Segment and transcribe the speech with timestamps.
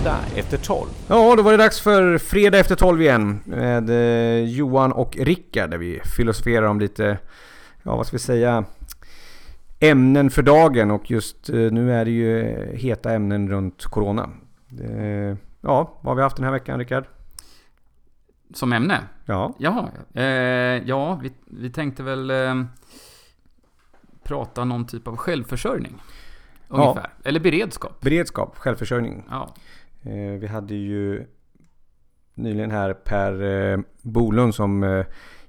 [0.00, 0.88] Fredag efter 12.
[1.08, 5.70] Ja, då var det dags för Fredag efter 12 igen med eh, Johan och Rickard
[5.70, 7.18] där vi filosoferar om lite,
[7.82, 8.64] ja vad ska vi säga,
[9.80, 14.30] ämnen för dagen och just eh, nu är det ju heta ämnen runt Corona.
[14.80, 17.04] Eh, ja, vad har vi haft den här veckan Rickard?
[18.54, 19.00] Som ämne?
[19.24, 19.54] Ja.
[19.58, 19.88] Jaha.
[20.14, 20.24] Eh,
[20.88, 22.64] ja, vi, vi tänkte väl eh,
[24.22, 26.02] prata någon typ av självförsörjning.
[26.68, 27.10] Ungefär.
[27.24, 28.00] Eller beredskap.
[28.00, 29.24] Beredskap, självförsörjning.
[29.30, 29.54] Ja.
[30.02, 31.26] Eh, vi hade ju
[32.34, 35.06] nyligen här Per eh, Bolund som eh,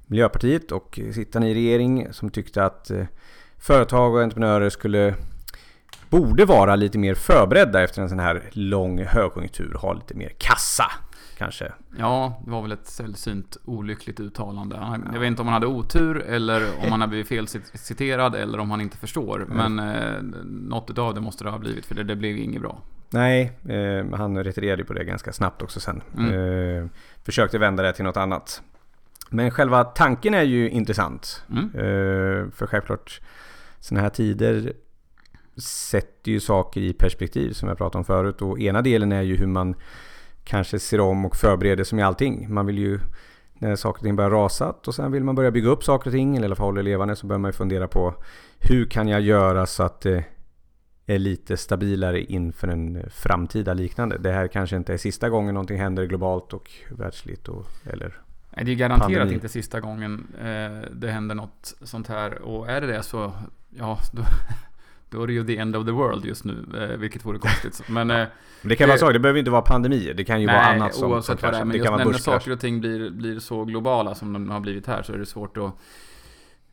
[0.08, 2.92] Miljöpartiet och sittande i regering som tyckte att
[3.58, 5.16] företag och entreprenörer skulle
[6.10, 9.74] borde vara lite mer förberedda efter en sån här lång högkonjunktur.
[9.74, 10.92] Ha lite mer kassa
[11.38, 11.72] kanske.
[11.98, 15.00] ja, det var väl ett sällsynt olyckligt uttalande.
[15.14, 18.72] Jag vet inte om han hade otur eller om han har blivit felciterad eller om
[18.72, 19.46] han inte förstår.
[19.50, 22.82] Men eh, något utav det måste det ha blivit för det, det blev inget bra.
[23.14, 26.02] Nej, eh, han retirerade på det ganska snabbt också sen.
[26.18, 26.34] Mm.
[26.34, 26.90] Eh,
[27.24, 28.62] försökte vända det till något annat.
[29.30, 31.44] Men själva tanken är ju intressant.
[31.50, 31.66] Mm.
[31.66, 33.22] Eh, för självklart,
[33.80, 34.74] sådana här tider
[35.62, 38.42] sätter ju saker i perspektiv som jag pratade om förut.
[38.42, 39.76] Och ena delen är ju hur man
[40.44, 42.54] kanske ser om och förbereder sig med allting.
[42.54, 43.00] Man vill ju
[43.54, 46.14] när saker och ting börjar rasa och sen vill man börja bygga upp saker och
[46.14, 48.16] ting eller i alla fall hålla levande så börjar man ju fundera på
[48.60, 50.24] hur kan jag göra så att det
[51.16, 54.18] är lite stabilare inför en framtida liknande.
[54.18, 58.22] Det här kanske inte är sista gången någonting händer globalt och världsligt och, eller
[58.56, 59.34] Nej, det är garanterat Pandemi.
[59.34, 62.42] inte sista gången eh, det händer något sånt här.
[62.42, 63.34] Och är det det så,
[63.70, 64.24] ja, då,
[65.10, 67.90] då är det ju the end of the world just nu, eh, vilket vore konstigt.
[67.90, 68.18] Men, eh,
[68.62, 70.14] Men det kan vara saker, det behöver inte vara pandemier.
[70.14, 71.66] Det kan ju vara nej, annat som, som vad det är.
[71.66, 74.88] Men just vara när saker och ting blir, blir så globala som de har blivit
[74.88, 75.74] här så är det svårt att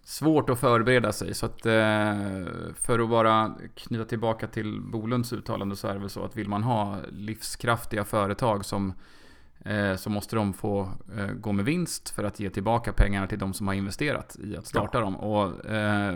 [0.09, 1.35] Svårt att förbereda sig.
[1.35, 2.17] Så att eh,
[2.75, 6.49] för att bara knyta tillbaka till Bolunds uttalande så är det väl så att vill
[6.49, 8.93] man ha livskraftiga företag som
[9.65, 13.39] eh, så måste de få eh, gå med vinst för att ge tillbaka pengarna till
[13.39, 15.17] de som har investerat i att starta dem.
[15.17, 15.53] Och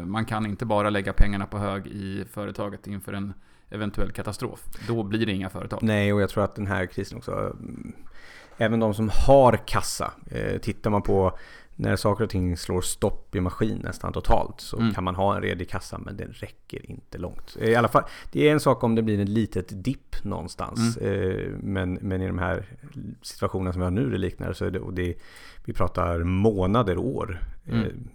[0.06, 3.34] man kan inte bara lägga pengarna på hög i företaget inför en
[3.70, 4.64] eventuell katastrof.
[4.88, 5.78] Då blir det inga företag.
[5.82, 7.32] Nej, och jag tror att den här krisen också...
[7.32, 7.92] mm,
[8.56, 10.12] Även de som har kassa.
[10.30, 11.38] Eh, tittar man på
[11.76, 14.94] när saker och ting slår stopp i maskin nästan totalt så Mm.
[14.94, 17.56] kan man ha en redig kassa men den räcker inte långt.
[17.60, 18.02] Eh, I alla fall,
[18.32, 20.96] det är en sak om det blir en litet dipp någonstans.
[20.96, 22.64] Eh, men, men i de här
[23.22, 25.14] situationerna som vi har nu det liknar så är det, och det,
[25.64, 27.40] vi pratar månader, år.
[27.64, 28.08] Eh, Mm.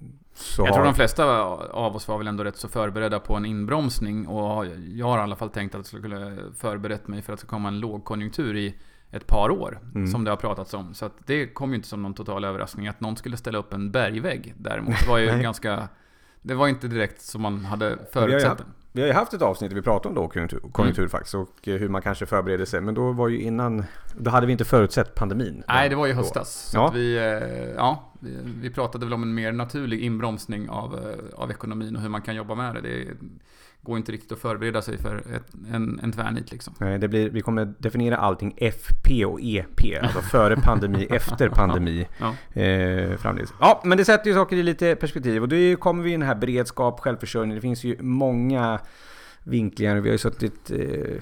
[0.57, 1.41] Jag tror har- de flesta
[1.71, 5.21] av oss var väl ändå rätt så förberedda på en inbromsning och jag har i
[5.21, 8.55] alla fall tänkt att jag skulle förberett mig för att det ska komma en lågkonjunktur
[8.55, 8.75] i
[9.11, 10.07] ett par år, Mm.
[10.07, 10.93] som det har pratats om.
[10.93, 12.87] Så det kom ju inte som någon total överraskning.
[12.87, 15.87] Att någon skulle ställa upp en bergvägg däremot var ju ganska...
[16.41, 18.57] Det var inte direkt som man hade förutsett.
[18.91, 21.75] Vi har ju haft ett avsnitt där vi pratade om lågkonjunktur konjunktur faktiskt och eh,
[21.75, 22.81] hur man kanske förbereder sig.
[22.81, 23.83] Men då var ju innan,
[24.17, 25.63] då hade vi inte förutsett pandemin.
[25.67, 26.17] Nej, det var ju Då.
[26.17, 26.49] höstas.
[26.71, 26.91] Så Ja.
[26.93, 27.23] vi, eh,
[27.75, 32.01] ja, vi, vi pratade väl om en mer naturlig inbromsning av, eh, av ekonomin och
[32.01, 32.81] hur man kan jobba med det.
[32.81, 33.07] Det
[33.87, 36.73] går inte riktigt att förbereda sig för ett, en, en tvärnit liksom.
[36.77, 40.03] Nej, det blir, vi kommer definiera allting FP och EP.
[40.03, 42.07] Alltså före pandemi, efter pandemi.
[42.19, 42.61] Ja.
[42.61, 43.17] Eh.
[43.59, 45.41] Ja, men det sätter ju saker i lite perspektiv.
[45.41, 47.55] Och då kommer vi in här beredskap, självförsörjning.
[47.55, 48.79] Det finns ju många
[49.43, 49.95] vinklingar.
[49.95, 50.77] Vi har ju suttit eh,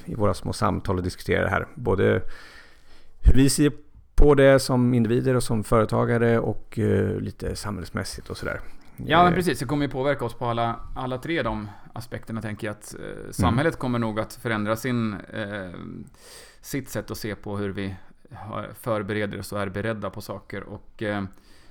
[0.06, 1.68] i våra små samtal och diskuterat det här.
[1.76, 2.22] Både
[3.20, 3.72] hur vi ser
[4.16, 8.62] på det som individer och som företagare och eh, lite samhällsmässigt och sådär.
[8.98, 9.60] Ja, men Eh, precis.
[9.60, 12.72] Det kommer ju påverka oss på alla, alla tre de aspekterna, tänker jag.
[12.72, 15.70] Att eh, samhället kommer nog att förändra sin, eh,
[16.62, 17.96] sitt sätt att se på hur vi
[18.74, 20.64] förbereder oss och är beredda på saker.
[20.64, 21.24] Och eh,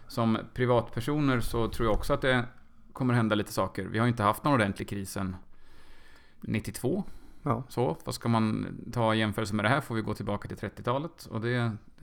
[0.08, 2.44] som privatpersoner så tror jag också att det
[2.92, 3.84] kommer hända lite saker.
[3.84, 5.36] Vi har ju inte haft någon ordentlig kris sedan
[6.40, 7.04] 92.
[7.42, 7.62] Ja.
[7.68, 10.56] Så, vad ska man ta i jämförelse med det här får vi gå tillbaka till
[10.56, 11.26] 30-talet.
[11.26, 11.56] Och det,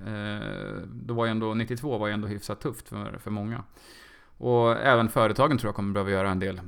[0.05, 3.63] eh, då var ju ändå, 92 var ju ändå hyfsat tufft för, för många.
[4.41, 6.61] Och även företagen tror jag kommer behöva göra en del.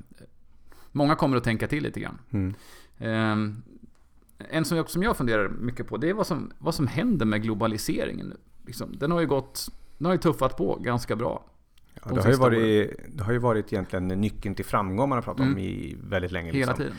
[0.92, 2.18] Många kommer att tänka till lite grann.
[2.32, 2.54] Mm.
[2.98, 3.56] Eh,
[4.58, 7.26] en som jag, som jag funderar mycket på, det är vad som, vad som händer
[7.26, 8.38] med globaliseringen nu.
[8.66, 9.66] Liksom, den har ju gått,
[9.98, 11.44] den har ju tuffat på ganska bra.
[11.94, 15.18] Ja, de det, har ju varit, det har ju varit egentligen nyckeln till framgång man
[15.18, 15.60] har pratat om Mm.
[15.60, 16.52] i väldigt länge.
[16.52, 16.86] Hela liksom.
[16.86, 16.98] tiden.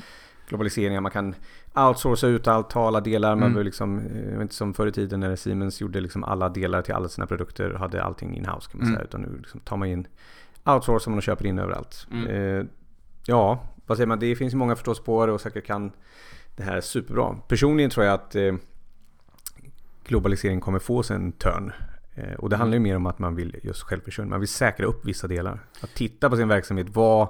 [0.49, 1.03] globaliseringen.
[1.03, 1.35] Man kan
[1.75, 3.37] outsourca ut allt, ta alla delar.
[3.37, 3.65] Man Mm.
[3.65, 4.01] liksom,
[4.41, 7.71] inte som förr i tiden när Siemens gjorde liksom alla delar till alla sina produkter.
[7.75, 8.95] Hade allting in-house kan man Mm.
[8.97, 9.05] säga.
[9.05, 10.07] Utan nu liksom tar man in,
[10.65, 12.07] outsourcar man och köper in överallt.
[12.11, 12.29] Mm.
[12.29, 12.67] Eh,
[13.27, 14.19] ja, vad säger man?
[14.19, 15.93] Det finns många förståspår och säkert kan
[16.57, 17.37] det här superbra.
[17.49, 18.55] Personligen tror jag att eh,
[20.05, 21.73] globalisering kommer få sig en törn.
[22.15, 24.31] Eh, och det handlar ju mer om att man vill just självförsörjning.
[24.31, 25.61] Man vill säkra upp vissa delar.
[25.81, 26.87] Att titta på sin verksamhet.
[26.91, 27.29] Vad,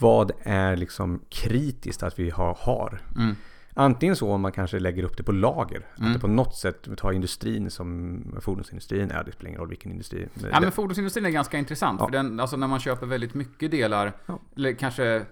[0.00, 2.56] vad är liksom kritiskt att vi har?
[2.60, 3.02] har?
[3.16, 3.36] Mm.
[3.76, 5.86] Antingen så om man kanske lägger upp det på lager.
[5.98, 6.08] Mm.
[6.08, 9.90] Att det på något sätt, tar industrin som fordonsindustrin, ja det spelar ingen roll vilken
[9.92, 10.28] industri.
[10.52, 12.00] Ja, men fordonsindustrin är ganska intressant.
[12.00, 12.06] Ja.
[12.06, 14.38] För den, alltså när man köper väldigt mycket delar, Ja.
[14.56, 15.22] eller kanske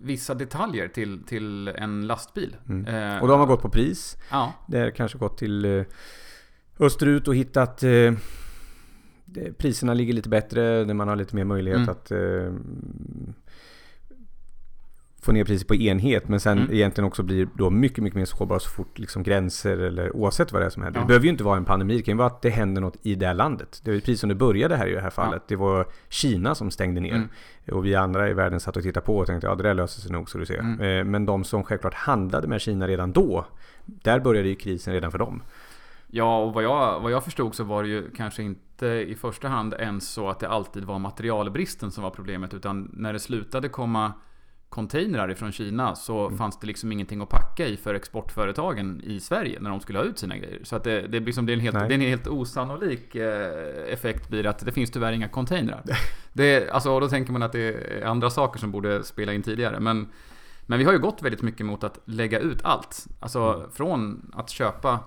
[0.00, 2.56] vissa detaljer till, till en lastbil.
[2.68, 2.86] Mm.
[3.14, 4.16] Eh, Och de har gått på pris.
[4.30, 5.84] Ja, Det har kanske gått till eh,
[6.78, 8.12] österut och hittat eh,
[9.24, 11.88] det, priserna ligger lite bättre, där man har lite mer möjlighet Mm.
[11.90, 12.52] att eh,
[15.24, 16.72] få ner priset på enhet men sen Mm.
[16.72, 20.62] egentligen också blir då mycket, mycket mer sårbar så fort liksom gränser eller oavsett vad
[20.62, 21.00] det är som händer.
[21.00, 21.04] Ja.
[21.04, 22.96] Det behöver ju inte vara en pandemi, det kan ju vara att det händer något
[23.02, 23.80] i det här landet.
[23.84, 25.42] Det var precis som det började här i det här fallet.
[25.48, 27.14] Det var Kina som stängde ner.
[27.14, 27.28] Mm.
[27.72, 30.00] Och vi andra i världen satt och tittade på och tänkte ja det där löser
[30.00, 30.58] sig nog så du ser.
[30.58, 30.80] Mm.
[30.80, 33.46] Eh, Men de som självklart handlade med Kina redan då,
[33.84, 35.42] där började ju krisen redan för dem.
[36.06, 39.48] Ja, och vad jag, vad jag förstod så var det ju kanske inte i första
[39.48, 42.54] hand ens så att det alltid var materialbristen som var problemet.
[42.54, 44.12] Utan när det slutade komma
[44.74, 49.60] containrar ifrån Kina så fanns det liksom ingenting att packa i för exportföretagen i Sverige
[49.60, 50.60] när de skulle ha ut sina grejer.
[50.64, 53.92] Så att det, det, liksom, det, är, en helt, det är en helt osannolik eh,
[53.92, 55.82] effekt blir att det finns tyvärr inga containrar.
[56.36, 59.80] Det, alltså, då tänker man att det är andra saker som borde spela in tidigare.
[59.80, 60.08] Men,
[60.66, 63.06] men vi har ju gått väldigt mycket mot att lägga ut allt.
[63.20, 64.98] Alltså från att köpa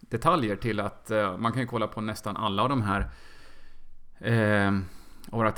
[0.00, 3.10] detaljer till att eh, man kan ju kolla på nästan alla av de här
[4.20, 4.72] eh,
[5.30, 5.52] våra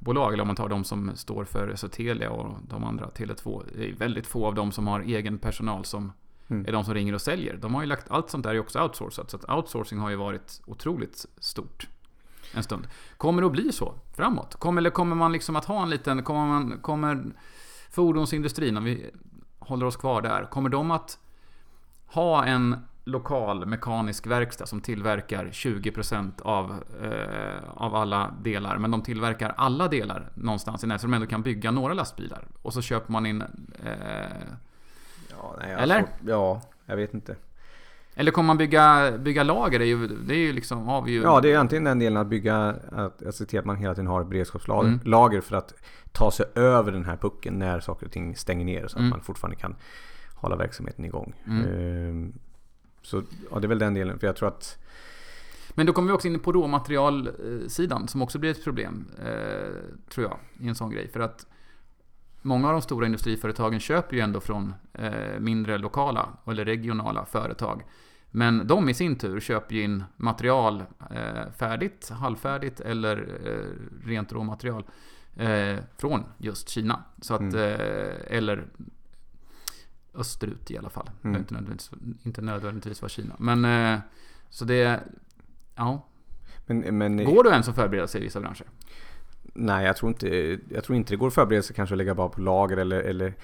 [0.00, 3.64] telekombolag, eller om man tar de som står för alltså Telia och de andra, Tele2.
[3.76, 6.12] Det är väldigt få av dem som har egen personal som
[6.50, 6.66] Mm.
[6.66, 7.56] är de som ringer och säljer.
[7.56, 9.30] De har ju lagt, allt sånt där är också outsourcat.
[9.30, 11.88] Så att outsourcing har ju varit otroligt stort
[12.54, 12.86] en stund.
[13.16, 14.56] Kommer det att bli så framåt?
[14.56, 17.24] Kommer, eller kommer man liksom att ha en liten, kommer, man, kommer
[17.90, 19.10] fordonsindustrin, om vi
[19.58, 21.18] håller oss kvar där, kommer de att
[22.06, 28.78] ha en lokal mekanisk verkstad som tillverkar 20% av, eh, av alla delar.
[28.78, 32.44] Men de tillverkar alla delar någonstans i närheten så de ändå kan bygga några lastbilar.
[32.62, 33.42] Och så köper man in...
[33.84, 33.88] Eh,
[35.42, 36.04] Ja, nej, Eller?
[36.26, 37.36] ja, jag vet inte.
[38.14, 39.78] eller kommer man bygga, bygga lager?
[39.78, 40.86] Det är ju, det är ju liksom...
[40.86, 43.64] Har vi ju, Ja, det är antingen den delen att bygga, att, se till att
[43.64, 45.00] man hela tiden har beredskapslager Mm.
[45.04, 45.74] lager för att
[46.12, 49.10] ta sig över den här pucken när saker och ting stänger ner så att Mm.
[49.10, 49.76] man fortfarande kan
[50.34, 51.34] hålla verksamheten igång.
[51.46, 51.64] Mm.
[51.66, 52.32] Ehm,
[53.02, 54.18] så ja, det är väl den delen.
[54.18, 54.78] För jag tror att
[55.74, 59.74] Men då kommer vi också in på råmaterialsidan som också blir ett problem, eh,
[60.08, 61.08] tror jag, i en sån grej.
[61.08, 61.46] För att
[62.42, 67.82] många av de stora industriföretagen köper ju ändå från eh, mindre lokala eller regionala företag.
[68.30, 73.38] Men de i sin tur köper ju in material eh, färdigt, halvfärdigt eller
[74.04, 74.84] rent råmaterial
[75.96, 77.04] från just Kina.
[77.20, 77.56] Så att, Mm.
[78.26, 78.66] eller
[80.14, 81.10] österut i alla fall.
[81.24, 81.36] Mm.
[81.36, 81.90] inte nödvändigtvis,
[82.22, 83.34] inte nödvändigtvis vara Kina.
[83.38, 84.00] Men eh,
[84.48, 85.00] så det,
[85.76, 86.06] ja.
[86.66, 88.64] men, men, Går det ens att förbereda sig i vissa branscher?
[89.54, 92.14] Nej, jag tror, inte, jag tror inte det går att förbereda sig kanske att lägga
[92.14, 93.34] bara på lager eller, eller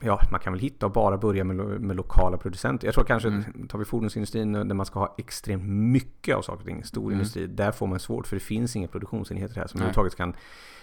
[0.00, 2.86] Ja, man kan väl hitta och bara börja med, med lokala producenter.
[2.88, 3.68] Jag tror kanske, Mm.
[3.68, 7.12] tar vi fordonsindustrin där man ska ha extremt mycket av saker och ting, stor Mm.
[7.12, 10.34] industri, där får man svårt för det finns inga produktionsenheter här som överhuvudtaget kan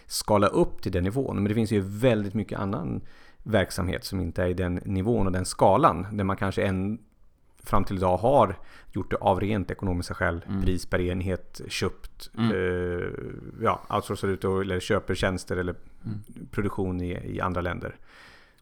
[0.06, 1.36] skala upp till den nivån.
[1.36, 3.02] Men det finns ju väldigt mycket annan
[3.44, 7.00] verksamhet som inte är i den nivån och den skalan, där man kanske än
[7.64, 8.56] fram till idag har
[8.92, 10.62] gjort det av rent ekonomiska skäl, Mm.
[10.62, 12.52] pris per enhet, köpt, Mm.
[12.52, 13.08] eh,
[13.62, 16.20] ja, outsourcar ut och, eller köper tjänster eller Mm.
[16.52, 17.96] produktion i, i andra länder.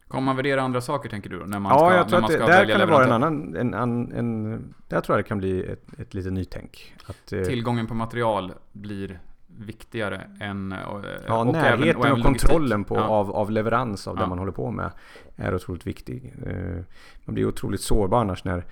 [0.08, 1.44] Kommer man värdera andra saker tänker du då?
[1.46, 3.56] När man ja, ska, jag tror när att det, där kan det vara en annan,
[3.56, 6.94] en, en, en, där tror jag det kan bli ett, ett litet nytänk.
[7.06, 9.20] Att, eh, Tillgången på material blir
[9.60, 10.72] viktigare än...
[10.72, 12.48] Och, Ja, och närheten även, och, även logistik.
[12.50, 13.02] kontrollen på, Ja.
[13.02, 14.22] av, av leverans av Ja.
[14.22, 14.90] det man håller på med
[15.36, 16.34] är otroligt viktig.
[16.46, 16.82] Eh,
[17.24, 18.64] Man blir otroligt sårbar annars när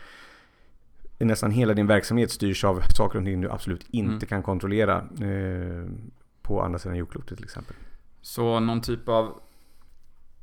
[1.18, 4.20] nästan hela din verksamhet styrs av saker och ting du absolut inte Mm.
[4.20, 5.90] kan kontrollera eh,
[6.42, 7.76] på andra sidan jordklotet till exempel.
[8.20, 9.40] Så någon typ av...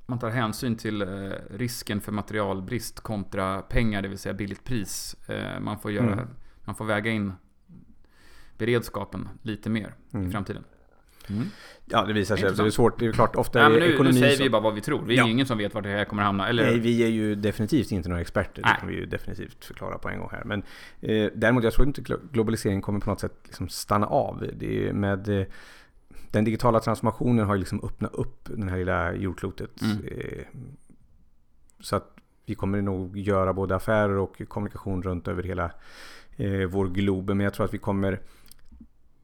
[0.07, 1.07] Man tar hänsyn till eh,
[1.49, 5.15] risken för materialbrist kontra pengar, det vill säga billigt pris.
[5.29, 6.27] Eh, man, får göra, Mm.
[6.65, 7.33] man får väga in
[8.57, 10.31] beredskapen lite mer i Mm.
[10.31, 10.63] framtiden.
[11.85, 12.51] Ja, det visar sig.
[12.55, 12.99] Det är svårt.
[12.99, 15.05] Det är klart, ofta men nu, nu ekonomi säger så- vi bara vad vi tror.
[15.07, 15.27] Det är Ja.
[15.27, 16.47] ingen som vet vart det här kommer hamna.
[16.47, 18.61] Eller, Nej, vi är ju definitivt inte några experter.
[18.61, 18.73] Nej.
[18.73, 20.43] Det kan vi ju definitivt förklara på en gång här.
[20.45, 20.63] Men
[21.01, 24.45] eh, däremot, jag tror inte glo- globaliseringen kommer på något sätt liksom stanna av.
[24.53, 25.45] Det är med, eh,
[26.31, 29.81] den digitala transformationen har ju liksom öppnat upp den här lilla jordklotet.
[29.81, 29.97] Mm.
[30.05, 30.45] Eh,
[31.79, 32.11] så att
[32.45, 35.71] vi kommer nog göra både affärer och kommunikation runt över hela
[36.37, 37.27] eh, vår glob.
[37.29, 38.19] Men jag tror att vi kommer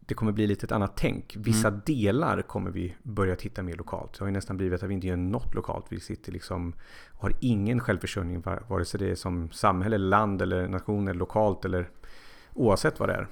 [0.05, 1.36] det kommer bli lite ett annat tänk.
[1.39, 1.81] Vissa Mm.
[1.86, 4.13] delar kommer vi börja titta mer lokalt.
[4.13, 5.86] Det har ju nästan blivit att vi inte gör något lokalt.
[5.89, 6.74] Vi sitter liksom
[7.12, 11.20] och har ingen självförsörjning va- vare sig det är som samhälle, land eller nation eller
[11.20, 11.89] lokalt eller
[12.53, 13.27] oavsett vad det är.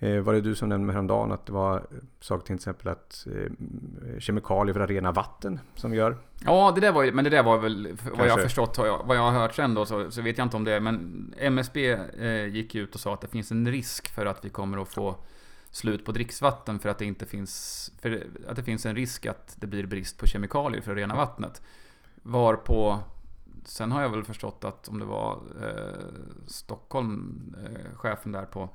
[0.00, 1.86] Eh, var det du som nämnde häromdagen att det var
[2.20, 6.16] saker till exempel att eh, kemikalier för att rena vatten som gör?
[6.44, 9.16] Ja, det där var ju, men det där var väl, vad jag har förstått, vad
[9.16, 12.46] jag, har hört sen då, så, så vet jag inte om det men MSB eh,
[12.46, 15.16] gick ut och sa att det finns en risk för att vi kommer att få
[15.70, 19.56] slut på dricksvatten för att det inte finns, för att det finns en risk att
[19.60, 21.62] det blir brist på kemikalier för att rena vattnet.
[22.22, 22.98] Varpå,
[23.64, 26.04] sen har jag väl förstått att om det var eh,
[26.46, 28.70] Stockholm, eh, chefen där på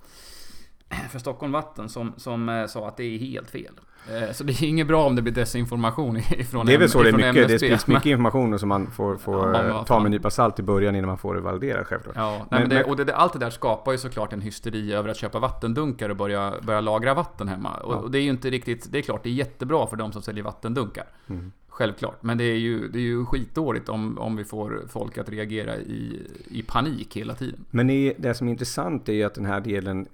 [1.11, 3.79] för Stockholm Vatten som, som eh, sa att det är helt fel.
[4.11, 7.03] Eh, så det är inget bra om det blir desinformation ifrån Det är väl så
[7.03, 7.33] det är mycket.
[7.33, 7.57] Det MSB.
[7.57, 10.63] sprids mycket information som man får, får Ja, eh, ta med en nypa salt i
[10.63, 12.15] början innan man får det validerat självklart.
[12.17, 14.41] Ja, nej, Men- men det, och det, det, allt det där skapar ju såklart en
[14.41, 17.73] hysteri över att köpa vattendunkar och börja, börja lagra vatten hemma.
[17.77, 17.97] Och, Ja.
[17.97, 20.21] och det är ju inte riktigt, det är klart det är jättebra för de som
[20.21, 21.05] säljer vattendunkar.
[21.29, 21.51] Mm.
[21.69, 22.23] Självklart.
[22.23, 25.75] Men det är ju, det är ju skitdåligt om, om vi får folk att reagera
[25.75, 27.65] i, i panik hela tiden.
[27.69, 30.07] Men det som är intressant är ju att den här delen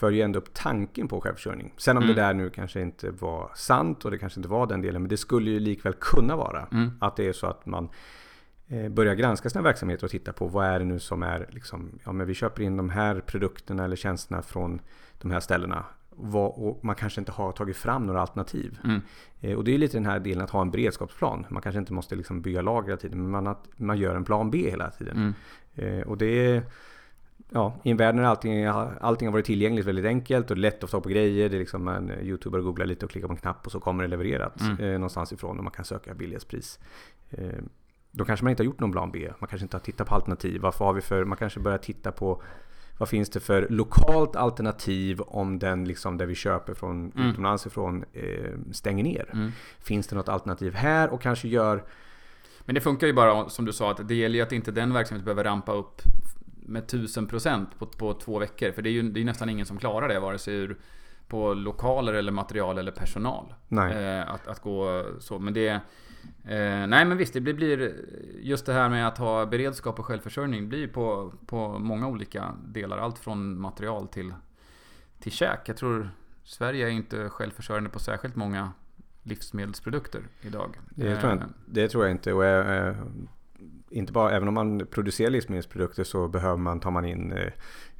[0.00, 1.72] för ju ändå upp tanken på självförsörjning.
[1.76, 2.16] Sen om Mm.
[2.16, 5.02] det där nu kanske inte var sant och det kanske inte var den delen.
[5.02, 6.66] Men det skulle ju likväl kunna vara.
[6.72, 6.90] Mm.
[7.00, 7.88] Att det är så att man
[8.68, 11.98] eh, börjar granska sina verksamheter och titta på vad är det nu som är liksom,
[12.04, 14.80] ja men vi köper in de här produkterna eller tjänsterna från
[15.20, 15.84] de här ställena.
[16.32, 18.78] Och man kanske inte har tagit fram några alternativ.
[18.84, 19.00] Mm.
[19.40, 21.46] Eh, Och det är lite den här delen att ha en beredskapsplan.
[21.50, 24.24] Man kanske inte måste liksom bygga lager hela tiden, men man, att man gör en
[24.24, 25.16] plan B hela tiden.
[25.16, 25.34] Mm.
[26.00, 26.62] Eh, Och det är,
[27.50, 30.90] ja, i en värld när allting, allting har varit tillgängligt väldigt enkelt och lätt att
[30.90, 31.48] få på grejer.
[31.48, 33.80] Det är liksom man youtubar och googlar lite och klickar på en knapp och så
[33.80, 34.80] kommer det levererat Mm.
[34.80, 36.78] eh, någonstans ifrån och man kan söka billighetspris.
[37.30, 37.48] Eh,
[38.10, 39.30] då kanske man inte har gjort någon plan B.
[39.38, 40.60] Man kanske inte har tittat på alternativ.
[40.60, 42.42] Varför har vi för, man kanske börjar titta på
[42.98, 47.30] vad finns det för lokalt alternativ om den liksom där vi köper från Mm.
[47.30, 49.30] utomlands ifrån eh, stänger ner?
[49.32, 49.50] Mm.
[49.78, 51.84] Finns det något alternativ här och kanske gör
[52.64, 54.92] Men det funkar ju bara som du sa att det gäller ju att inte den
[54.92, 56.02] verksamheten behöver rampa upp
[56.70, 58.72] med 1000% på, på två veckor.
[58.72, 60.76] För det är ju det är nästan ingen som klarar det vare sig ur
[61.28, 63.54] på lokaler eller material eller personal.
[63.68, 64.04] Nej.
[64.18, 65.38] Eh, att, att gå så.
[65.38, 65.68] Men det...
[65.68, 65.80] Eh,
[66.86, 67.94] nej men visst, det blir,
[68.40, 72.98] just det här med att ha beredskap och självförsörjning blir på, på många olika delar.
[72.98, 74.34] Allt från material till,
[75.20, 75.60] till käk.
[75.68, 76.10] Jag tror
[76.44, 78.72] Sverige är inte självförsörjande på särskilt många
[79.22, 80.76] livsmedelsprodukter idag.
[80.90, 82.32] Det tror jag, Eh, inte- det tror jag inte.
[82.32, 82.96] Och, eh,
[83.90, 87.52] inte bara, även om man producerar livsmedelsprodukter så behöver man, tar man in eh,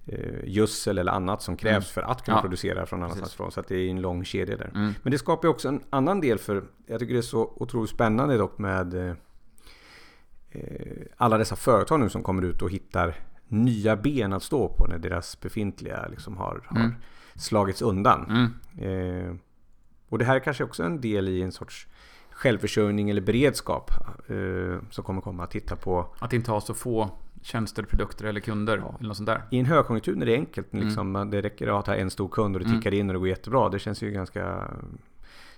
[0.06, 2.06] eh, gödsel eller annat som krävs Mm.
[2.06, 3.52] för att kunna Ja, producera från annanstans ifrån.
[3.52, 4.70] Så det är en lång kedja där.
[4.75, 4.92] Mm.
[5.02, 8.37] Men det skapar också en annan del för, jag tycker det är så otroligt spännande
[8.38, 9.14] dock med eh,
[11.16, 13.14] alla dessa företag nu som kommer ut och hittar
[13.49, 16.94] nya ben att stå på när deras befintliga liksom har, har Mm.
[17.35, 18.25] slagits undan.
[18.30, 19.26] Mm.
[19.28, 19.35] Eh,
[20.09, 21.87] och det här är kanske också en del i en sorts
[22.40, 23.90] självförsörjning eller beredskap
[24.28, 27.11] eh, som kommer komma att titta på Att inte ha så få
[27.42, 28.94] tjänster, produkter eller kunder Ja.
[28.99, 29.42] eller något sånt där.
[29.50, 30.66] i en högkonjunktur när det är enkelt.
[30.75, 32.78] Liksom, man- Det räcker att ha en stor kund och det Mm.
[32.80, 33.68] tickar in och det går jättebra.
[33.68, 34.68] Det känns ju ganska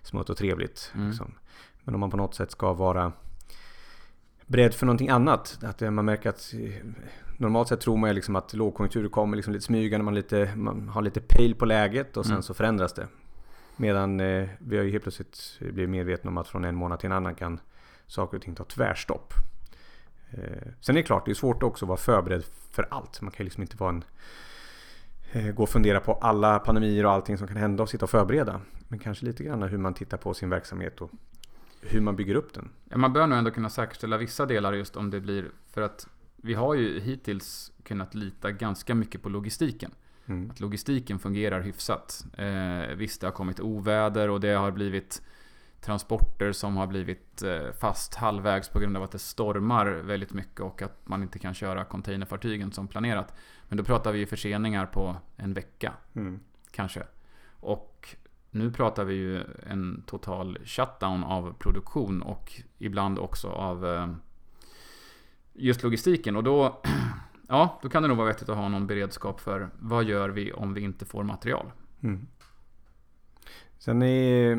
[0.03, 0.93] smått och trevligt.
[0.95, 1.09] Mm.
[1.09, 1.35] Liksom.
[1.85, 3.13] Men om man på något sätt ska vara
[4.47, 5.59] beredd för någonting annat.
[5.63, 6.55] Att man märker att
[7.37, 10.05] normalt sett tror man liksom att lågkonjunkturer kommer liksom lite smygande.
[10.05, 12.43] Man, lite, man har lite pejl på läget och sen Mm.
[12.43, 13.07] så förändras det.
[13.77, 17.07] Medan eh, vi har ju helt plötsligt blivit medvetna om att från en månad till
[17.07, 17.61] en annan kan
[18.07, 19.35] saker och ting ta tvärstopp.
[20.31, 23.21] Eh, sen är det klart, det är svårt också att vara förberedd för allt.
[23.21, 24.05] Man kan ju liksom inte vara en
[25.33, 28.11] eh, gå och fundera på alla pandemier och allting som kan hända och sitta och
[28.11, 28.61] förbereda.
[28.89, 31.11] Men kanske lite grann hur man tittar på sin verksamhet och
[31.81, 32.71] hur man bygger upp den.
[32.89, 35.51] Ja, man bör nog ändå kunna säkerställa vissa delar just om det blir...
[35.67, 39.91] För att vi har ju hittills kunnat lita ganska mycket på logistiken.
[40.27, 40.51] Mm.
[40.51, 42.25] Att logistiken fungerar hyfsat.
[42.37, 45.23] Eh, visst, det har kommit oväder och det har blivit
[45.81, 50.61] transporter som har blivit eh, fast halvvägs på grund av att det stormar väldigt mycket
[50.61, 53.35] och att man inte kan köra containerfartygen som planerat.
[53.69, 56.41] Men då pratar vi förseningar på en vecka Mm.
[56.71, 57.03] kanske.
[57.61, 58.17] Och
[58.51, 64.09] nu pratar vi ju en total shutdown av produktion och ibland också av eh,
[65.53, 66.37] just logistiken.
[66.37, 66.81] Och då,
[67.53, 70.53] ja, då kan det nog vara vettigt att ha någon beredskap för vad gör vi
[70.53, 71.67] om vi inte får material?
[72.03, 72.27] Mm.
[73.79, 74.53] Sen är,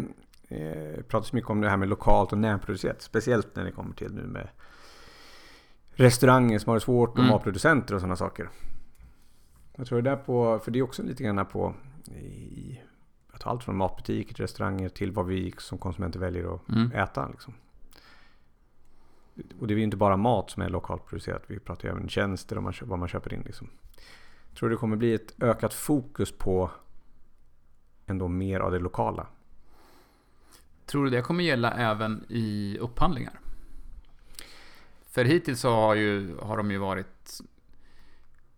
[0.48, 3.02] eh, pratas mycket om det här med lokalt och närproducerat.
[3.02, 4.50] Speciellt när det kommer till nu med
[5.92, 7.30] restauranger som har det svårt och Mm.
[7.32, 8.50] matproducenter och sådana saker.
[9.76, 11.74] Jag tror det där på, för det är också lite grann på
[12.16, 12.82] i,
[13.32, 16.92] att allt från matbutiker till restauranger till vad vi som konsumenter väljer att Mm.
[16.92, 17.28] äta.
[17.28, 17.54] Liksom.
[19.60, 21.44] Och det är ju inte bara mat som är lokalt producerat.
[21.48, 23.42] Vi pratar ju även tjänster och man, vad man köper in.
[23.46, 23.70] Liksom.
[24.60, 26.72] Tror det kommer bli ett ökat fokus på
[28.06, 29.28] ändå mer av det lokala.
[30.86, 33.40] Tror du det kommer gälla även i upphandlingar?
[35.08, 37.42] För hittills så har, ju, har de ju varit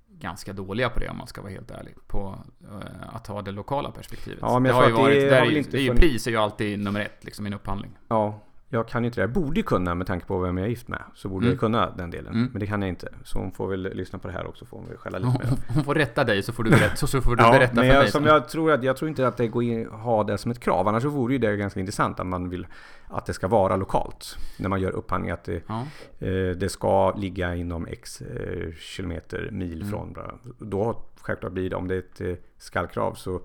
[0.07, 1.95] ganska dåliga på det om man ska vara helt ärlig.
[2.07, 4.39] På uh, att ha det lokala perspektivet.
[4.41, 6.27] Ja, men det har ju varit, det där har ju, inte det är ju, pris
[6.27, 7.97] är ju alltid nummer ett liksom i en upphandling.
[8.07, 9.21] Ja, jag kan ju inte det.
[9.23, 11.01] Jag borde kunna med tanke på vem jag är gift med.
[11.13, 11.53] Så borde Mm.
[11.53, 12.33] jag kunna den delen.
[12.33, 12.49] Mm.
[12.51, 13.07] Men det kan jag inte.
[13.23, 14.65] Så hon får väl lyssna på det här också.
[14.65, 15.57] Får hon väl skälla lite mer.
[15.67, 17.83] Hon får rätta dig så får du berätta, så, så får du Ja, berätta men
[17.83, 18.11] för jag, mig.
[18.11, 20.59] som jag, tror att, jag tror inte att det går in ha det som ett
[20.59, 20.87] krav.
[20.87, 22.67] Annars så vore ju det ganska intressant att man vill
[23.07, 24.37] att det ska vara lokalt.
[24.59, 25.83] När man gör upphandling att det, Ja.
[26.19, 29.89] eh, det ska ligga inom x eh, kilometer, mil Mm.
[29.91, 30.13] från.
[30.13, 30.31] bla.
[30.59, 33.41] Då självklart blir det, om det är ett eh, skallkrav så,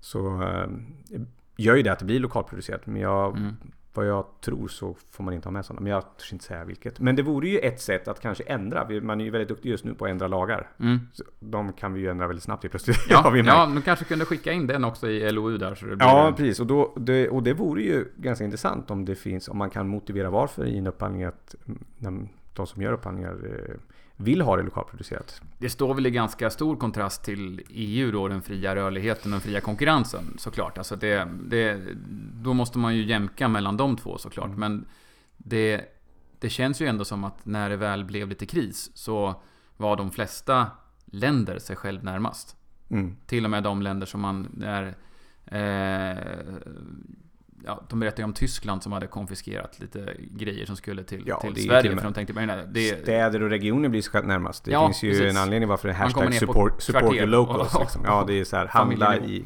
[0.00, 0.66] så eh,
[1.56, 2.86] gör ju det att det blir lokalproducerat.
[2.86, 3.56] Men jag, Mm.
[3.94, 5.80] Vad jag tror så får man inte ha med sådana.
[5.80, 7.00] Men jag törs inte säga vilket.
[7.00, 9.00] Men det vore ju ett sätt att kanske ändra.
[9.02, 10.70] Man är ju väldigt duktig just nu på att ändra lagar.
[10.80, 11.00] Mm.
[11.12, 13.06] Så de kan vi ju ändra väldigt snabbt helt plötsligt.
[13.08, 16.06] Ja, ja, du kanske kunde skicka in den också i LOU där så det blir
[16.06, 16.60] Ja, precis.
[16.60, 19.88] Och, då, det, och det vore ju ganska intressant om det finns, om man kan
[19.88, 21.54] motivera varför i en upphandling att
[22.00, 23.74] mm, de som gör upphandlingar eh,
[24.22, 25.40] vill ha det lokalproducerat.
[25.58, 29.40] Det står väl i ganska stor kontrast till EU då, den fria rörligheten och den
[29.40, 30.78] fria konkurrensen såklart.
[30.78, 31.80] Alltså det, det,
[32.42, 34.46] då måste man ju jämka mellan de två såklart.
[34.46, 34.60] Mm.
[34.60, 34.84] Men
[35.36, 35.84] det,
[36.38, 39.42] det känns ju ändå som att när det väl blev lite kris så
[39.76, 40.66] var de flesta
[41.04, 42.56] länder sig själv närmast.
[42.88, 43.16] Mm.
[43.26, 44.94] Till och med de länder som man är...
[45.46, 46.18] Eh,
[47.66, 51.40] ja, de berättar ju om Tyskland som hade konfiskerat lite grejer som skulle till, Ja,
[51.40, 51.82] till är Sverige.
[51.82, 54.64] till och För de tänkte, men det, Städer och regioner blir själv närmast.
[54.64, 55.30] Det Ja, finns ju precis.
[55.30, 57.74] en anledning varför det är hashtag support, support your locals.
[57.74, 58.02] och- Liksom.
[58.04, 59.44] Ja, det är så här, handla i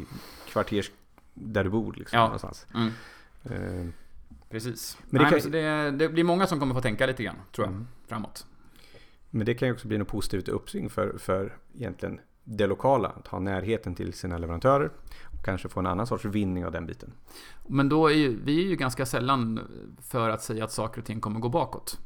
[0.48, 0.90] kvarters
[1.34, 2.24] där du bor liksom, Ja.
[2.24, 2.66] någonstans.
[2.74, 2.90] mm,
[3.44, 3.86] Eh,
[4.50, 4.98] precis.
[5.00, 7.06] Men Men det det, kan- Nej, så det, det blir många som kommer få tänka
[7.06, 7.86] lite grann, tror jag, Mm.
[8.08, 8.46] framåt.
[9.30, 13.08] Men det kan ju också bli något positivt uppsving för, för egentligen det lokala.
[13.08, 14.90] Att ha närheten till sina leverantörer
[15.24, 17.12] och kanske få en annan sorts vinning av den biten.
[17.68, 19.60] Men då är ju, vi är ju ganska sällan
[20.02, 21.98] för att säga att saker och ting kommer gå bakåt.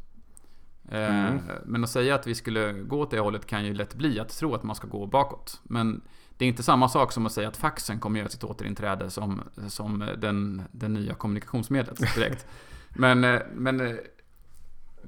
[0.91, 1.41] Eh, Mm.
[1.65, 4.29] Men att säga att vi skulle gå åt det hållet kan ju lätt bli att
[4.29, 5.61] tro att man ska gå bakåt.
[5.63, 6.01] Men
[6.39, 9.43] det är inte samma sak som att säga att faxen kommer göra sitt återinträde som,
[9.69, 12.47] som den, den nya kommunikationsmedlet direkt.
[12.89, 13.95] men, eh, men eh,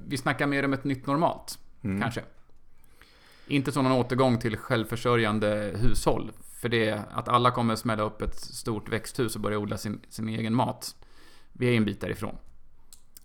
[0.07, 2.01] vi snackar mer om ett nytt normalt, Mm.
[2.01, 2.21] kanske.
[3.47, 6.31] Inte som någon återgång till självförsörjande hushåll.
[6.61, 10.29] För det att alla kommer smälla upp ett stort växthus och börja odla sin, sin
[10.29, 10.95] egen mat.
[11.53, 12.35] Vi är en bit därifrån.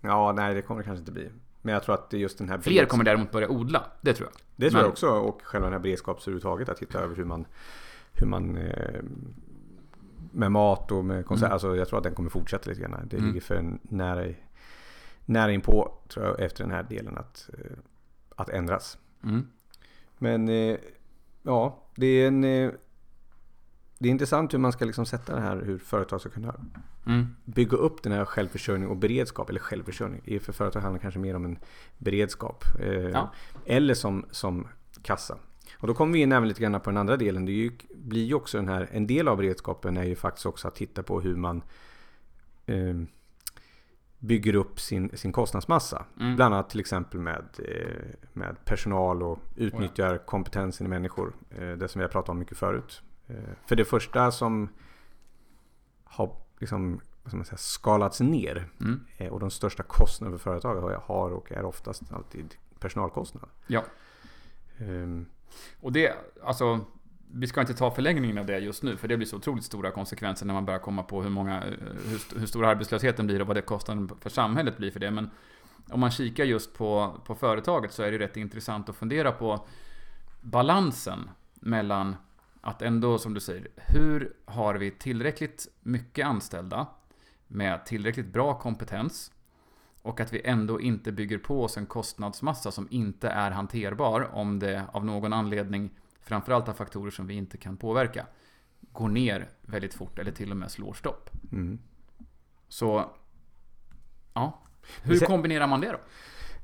[0.01, 1.29] Ja, nej det kommer det kanske inte bli.
[1.61, 2.57] Men jag tror att det är just den här...
[2.57, 3.83] Fler kommer däremot börja odla.
[4.01, 4.41] Det tror jag.
[4.55, 5.07] Det tror Men- jag också.
[5.09, 6.69] Och själva den här beredskaps överhuvudtaget.
[6.69, 7.45] Att titta över hur man...
[8.13, 9.01] Hur man eh,
[10.31, 11.45] med mat och med konserter.
[11.47, 11.53] Mm.
[11.53, 13.07] Alltså jag tror att den kommer fortsätta lite grann.
[13.09, 13.27] Det Mm.
[13.27, 14.33] ligger för nära,
[15.25, 17.77] nära inpå tror jag efter den här delen att, eh,
[18.35, 18.97] att ändras.
[19.23, 19.47] Mm.
[20.19, 20.77] Men eh,
[21.43, 22.43] ja, det är en...
[22.43, 22.71] Eh,
[24.01, 26.55] det är intressant hur man ska liksom sätta det här, hur företag ska kunna
[27.07, 27.27] Mm.
[27.45, 29.49] bygga upp den här självförsörjning och beredskap.
[29.49, 30.39] Eller självförsörjning.
[30.39, 31.59] För företag handlar kanske mer om en
[31.97, 32.63] beredskap.
[32.79, 33.31] Eh, Ja.
[33.65, 34.67] Eller som, som
[35.01, 35.37] kassa.
[35.79, 37.45] Och då kommer vi in även lite grann på den andra delen.
[37.45, 40.67] Det ju, blir ju också den här, en del av beredskapen är ju faktiskt också
[40.67, 41.61] att titta på hur man
[42.65, 42.95] eh,
[44.19, 46.05] bygger upp sin, sin kostnadsmassa.
[46.19, 46.35] Mm.
[46.35, 51.33] Bland annat till exempel med, eh, med personal och utnyttjar kompetensen i människor.
[51.49, 53.01] Eh, det som vi har pratat om mycket förut.
[53.27, 53.35] Eh,
[53.67, 54.69] för det första som
[56.03, 59.05] har liksom, man säga, skalats ner Mm.
[59.31, 63.49] och de största kostnaderna för företag har- och är oftast alltid personalkostnad.
[63.67, 63.83] Ja.
[64.77, 65.25] Ehm,
[65.81, 66.79] Och det, alltså,
[67.33, 69.91] vi ska inte ta förlängningen av det just nu, för det blir så otroligt stora
[69.91, 71.63] konsekvenser när man börjar komma på hur många,
[72.05, 75.11] hur, st- hur stor arbetslösheten blir och vad det kostnaden för samhället blir för det.
[75.11, 75.29] Men
[75.89, 79.67] om man kikar just på, på företaget så är det rätt intressant att fundera på
[80.41, 82.15] balansen mellan
[82.61, 86.87] att ändå, som du säger, hur har vi tillräckligt mycket anställda
[87.47, 89.31] med tillräckligt bra kompetens
[90.01, 94.59] och att vi ändå inte bygger på oss en kostnadsmassa som inte är hanterbar om
[94.59, 95.89] det av någon anledning,
[96.29, 98.25] framförallt av faktorer som vi inte kan påverka,
[98.91, 101.29] går ner väldigt fort eller till och med slår stopp.
[101.51, 101.79] mm.
[102.67, 103.11] Så,
[104.33, 104.61] ja.
[105.03, 105.99] Hur kombinerar man det då?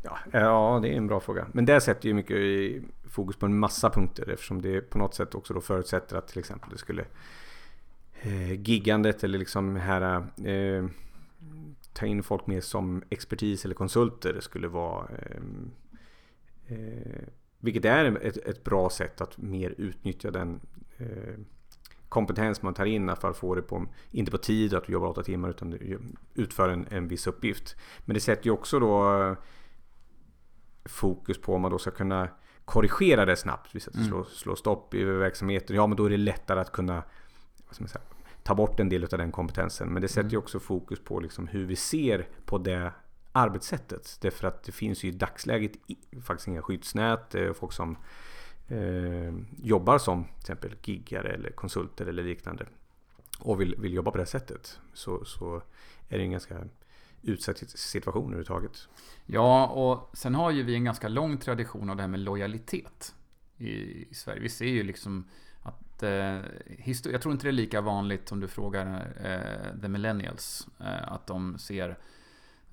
[0.03, 1.47] Ja, ja, det är en bra fråga.
[1.51, 5.15] Men det sätter ju mycket i fokus på en massa punkter eftersom det på något
[5.15, 7.05] sätt också då förutsätter att till exempel det skulle
[8.21, 10.85] eh, giggandet eller liksom här eh,
[11.93, 15.41] ta in folk med som expertis eller konsulter skulle vara eh,
[16.67, 17.23] eh,
[17.65, 20.59] vilket är ett, ett bra sätt att mer utnyttja den
[20.97, 21.33] eh,
[22.09, 25.07] kompetens man tar in för att få det på, inte på tid att du jobbar
[25.07, 25.79] åtta timmar utan
[26.33, 27.75] utför en, en viss uppgift.
[28.05, 29.35] Men det sätter ju också då eh,
[30.85, 32.29] fokus på om man då ska kunna
[32.65, 33.75] korrigera det snabbt.
[33.75, 34.07] Vi Mm.
[34.07, 35.75] slå, slå stopp i verksamheten.
[35.75, 37.03] Ja, men då är det lättare att kunna
[37.71, 38.01] säga,
[38.43, 39.89] ta bort en del av den kompetensen.
[39.89, 40.43] Men det sätter ju Mm.
[40.43, 42.91] också fokus på liksom hur vi ser på det
[43.35, 44.17] arbetssättet.
[44.21, 45.71] Därför att det finns ju i dagsläget
[46.23, 47.35] faktiskt inga skyddsnät.
[47.55, 47.97] Folk som
[48.67, 52.65] eh, jobbar som till exempel giggare eller konsulter eller liknande
[53.39, 55.61] och vill, vill jobba på det sättet så, så
[56.09, 56.63] är det en ganska
[57.21, 58.87] utsatt situation överhuvudtaget.
[59.25, 63.15] Ja, och sen har ju vi en ganska lång tradition av det här med lojalitet
[63.57, 63.69] i,
[64.09, 64.41] i Sverige.
[64.41, 65.29] Vi ser ju liksom
[65.61, 66.39] att eh,
[67.03, 71.27] jag tror inte det är lika vanligt om du frågar eh, the millennials eh, att
[71.27, 71.97] de ser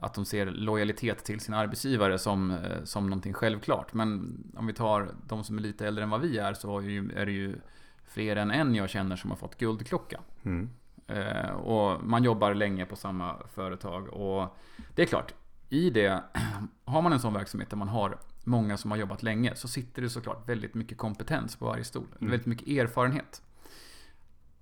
[0.02, 3.94] att de ser lojalitet till sin arbetsgivare som, eh, som någonting självklart.
[3.94, 7.26] Men om vi tar de som är lite äldre än vad vi är så är
[7.26, 7.56] det ju
[8.04, 10.20] fler än en jag känner som har fått guldklocka.
[10.42, 10.70] Mm.
[11.06, 14.08] Eh, och man jobbar länge på samma företag.
[14.08, 14.56] Och
[14.94, 15.34] det är klart,
[15.68, 16.24] i det,
[16.84, 20.02] har man en sån verksamhet där man har många som har jobbat länge så sitter
[20.02, 22.06] det såklart väldigt mycket kompetens på varje stol.
[22.20, 22.30] Mm.
[22.30, 23.42] Väldigt mycket erfarenhet.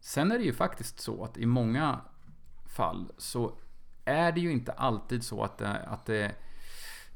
[0.00, 2.00] Sen är det ju faktiskt så att i många
[2.76, 3.52] fall så
[4.10, 6.34] är det ju inte alltid så att det, att det,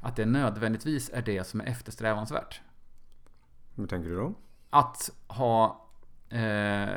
[0.01, 2.61] att det nödvändigtvis är det som är eftersträvansvärt.
[3.75, 4.33] Hur tänker du då?
[4.69, 5.87] Att ha
[6.29, 6.89] eh,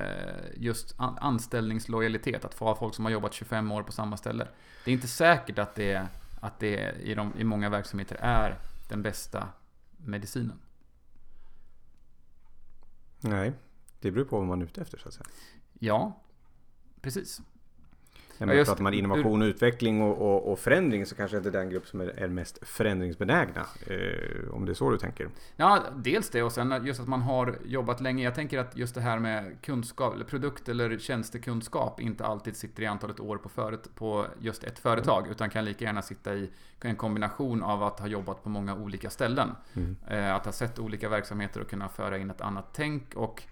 [0.57, 4.49] just anställningslojalitet, att få ha folk som har jobbat 25 år på samma ställe.
[4.85, 6.09] Det är inte säkert att det,
[6.41, 8.59] att det i, de, i många verksamheter är
[8.89, 9.49] den bästa
[9.97, 10.59] medicinen.
[13.21, 13.53] Nej,
[14.01, 15.27] det beror på vad man är ute efter så att säga.
[15.79, 16.23] Ja,
[17.01, 17.41] precis.
[18.39, 21.71] När man pratar man innovation och utveckling och, och, och, förändring så kanske inte den
[21.71, 23.67] grupp som är, är mest förändringsbenägna.
[23.87, 25.29] Eh, om det är så du tänker?
[25.57, 28.25] Ja, dels det och sen just att man har jobbat länge.
[28.25, 32.83] Jag tänker att just det här med kunskap, eller produkt eller tjänstekunskap inte alltid sitter
[32.83, 35.21] i antalet år på, föret, på just ett företag.
[35.21, 35.31] Mm.
[35.31, 39.11] Utan kan lika gärna sitta i en kombination av att ha jobbat på många olika
[39.11, 39.51] ställen.
[39.75, 39.97] Mm.
[40.07, 43.15] Eh, att ha sett olika verksamheter och kunna föra in ett annat tänk.
[43.15, 43.43] och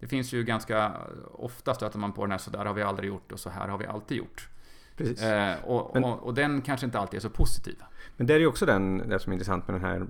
[0.00, 0.92] det finns ju ganska
[1.32, 3.68] ofta stöter man på den här så där har vi aldrig gjort och så här
[3.68, 4.48] har vi alltid gjort.
[4.96, 5.22] Precis.
[5.22, 7.76] Eh, och, men, och, och, den kanske inte alltid är så positiv.
[8.16, 10.06] Men det är ju också den, det som är intressant med den här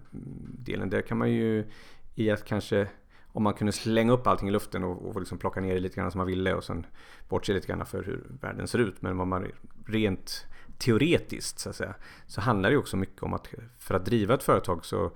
[0.59, 0.91] delen.
[0.91, 1.65] Där kan man ju
[2.15, 2.89] i att kanske
[3.33, 5.97] om man kunde slänga upp allting i luften och, och liksom plocka ner det lite
[5.97, 6.87] grann som man ville och sen
[7.29, 9.03] bortse lite grann för hur världen ser ut.
[9.03, 9.47] Men vad man
[9.87, 10.47] rent
[10.79, 11.95] teoretiskt så att säga
[12.27, 15.11] så handlar det ju också mycket om att för att driva ett företag så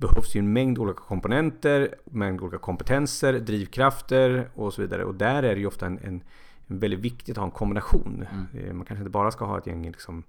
[0.00, 5.04] behövs ju en mängd olika komponenter, mängd olika kompetenser, drivkrafter och så vidare.
[5.04, 6.22] Och där är det ju ofta en, en,
[6.66, 8.26] en väldigt viktigt att ha en kombination.
[8.32, 8.68] Mm.
[8.68, 10.22] Eh, man kanske inte bara ska ha ett gäng liksom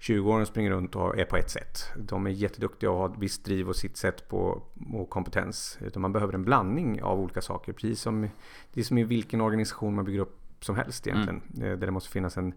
[0.00, 1.78] 20-åringar springer runt och är på ett sätt.
[1.96, 5.78] De är jätteduktiga och har ett visst driv och sitt sätt på och kompetens.
[5.80, 7.72] Utan man behöver en blandning av olika saker.
[7.72, 8.28] Precis som,
[8.72, 11.42] det är som i vilken organisation man bygger upp som helst egentligen.
[11.54, 11.72] Mm.
[11.72, 12.54] Eh, där det måste finnas en,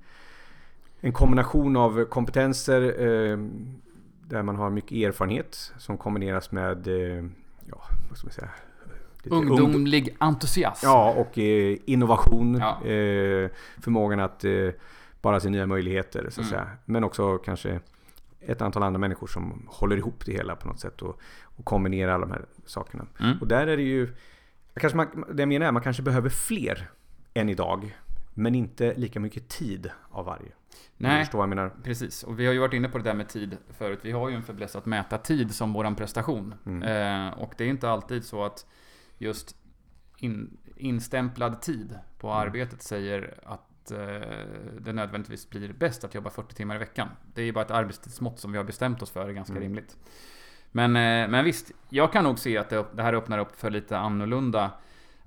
[1.00, 3.38] en kombination av kompetenser, eh,
[4.30, 7.26] där man har mycket erfarenhet som kombineras med eh,
[7.66, 8.50] ja, vad ska man säga,
[9.24, 10.16] Ungdomlig ung...
[10.20, 10.86] entusiasm.
[10.86, 12.58] Ja, och eh, innovation.
[12.60, 12.86] Ja.
[12.86, 13.50] Eh,
[13.82, 14.46] förmågan att
[15.22, 16.22] bara se nya möjligheter.
[16.22, 16.50] Så att mm.
[16.50, 16.68] säga.
[16.86, 17.80] Men också kanske
[18.40, 22.14] ett antal andra människor som håller ihop det hela på något sätt och, och kombinerar
[22.14, 23.06] alla de här sakerna.
[23.20, 23.38] Mm.
[23.42, 24.14] Och där är det ju,
[24.76, 26.90] kanske man, det jag menar är att man kanske behöver fler
[27.34, 27.98] än idag.
[28.34, 30.52] Men inte lika mycket tid av varje.
[30.98, 31.72] Nej, vad jag menar.
[31.84, 32.24] precis.
[32.24, 34.00] Och vi har ju varit inne på det där med tid förut.
[34.02, 36.56] Vi har ju en fäbless att mäta tid som våran prestation.
[36.66, 36.84] Mm.
[36.84, 38.66] Eh, och det är inte alltid så att
[39.18, 39.56] just
[40.18, 42.40] in, instämplad tid på mm.
[42.40, 43.98] arbetet säger att eh,
[44.82, 47.10] det nödvändigtvis blir bäst att jobba 40 timmar i veckan.
[47.34, 49.64] Det är ju bara ett arbetstidsmått som vi har bestämt oss för, är ganska mm.
[49.64, 49.98] rimligt.
[50.72, 53.70] Men, eh, men visst, jag kan nog se att det, det här öppnar upp för
[53.70, 54.72] lite annorlunda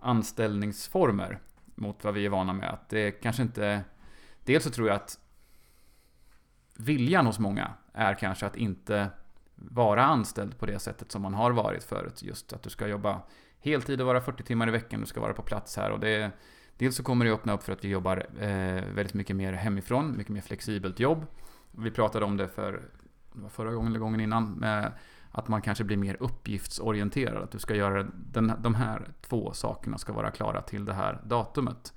[0.01, 1.39] anställningsformer
[1.75, 2.71] mot vad vi är vana med.
[2.71, 3.81] Att det kanske inte...
[4.45, 5.19] Dels så tror jag att
[6.75, 9.11] viljan hos många är kanske att inte
[9.55, 12.23] vara anställd på det sättet som man har varit förut.
[12.23, 13.23] Just att du ska jobba
[13.61, 15.91] heltid och vara 40 timmar i veckan, du ska vara på plats här.
[15.91, 16.31] Och det,
[16.77, 20.17] dels så kommer det öppna upp för att vi jobbar eh, väldigt mycket mer hemifrån,
[20.17, 21.27] mycket mer flexibelt jobb.
[21.71, 22.83] Vi pratade om det för
[23.51, 24.93] förra gången eller gången innan, med
[25.31, 27.43] att man kanske blir mer uppgiftsorienterad.
[27.43, 31.21] Att du ska göra den, de här två sakerna ska vara klara till det här
[31.25, 31.93] datumet.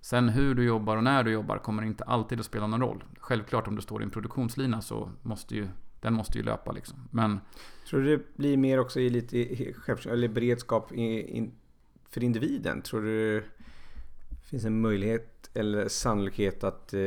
[0.00, 3.04] Sen hur du jobbar och när du jobbar kommer inte alltid att spela någon roll.
[3.18, 5.68] Självklart om du står i en produktionslina så måste ju
[6.00, 6.98] den måste ju löpa liksom.
[7.10, 7.40] Men...
[7.90, 9.38] Tror du det blir mer också i lite
[10.10, 11.52] eller beredskap in,
[12.10, 12.82] för individen?
[12.82, 13.40] Tror du
[14.30, 17.02] det finns en möjlighet eller sannolikhet att eh,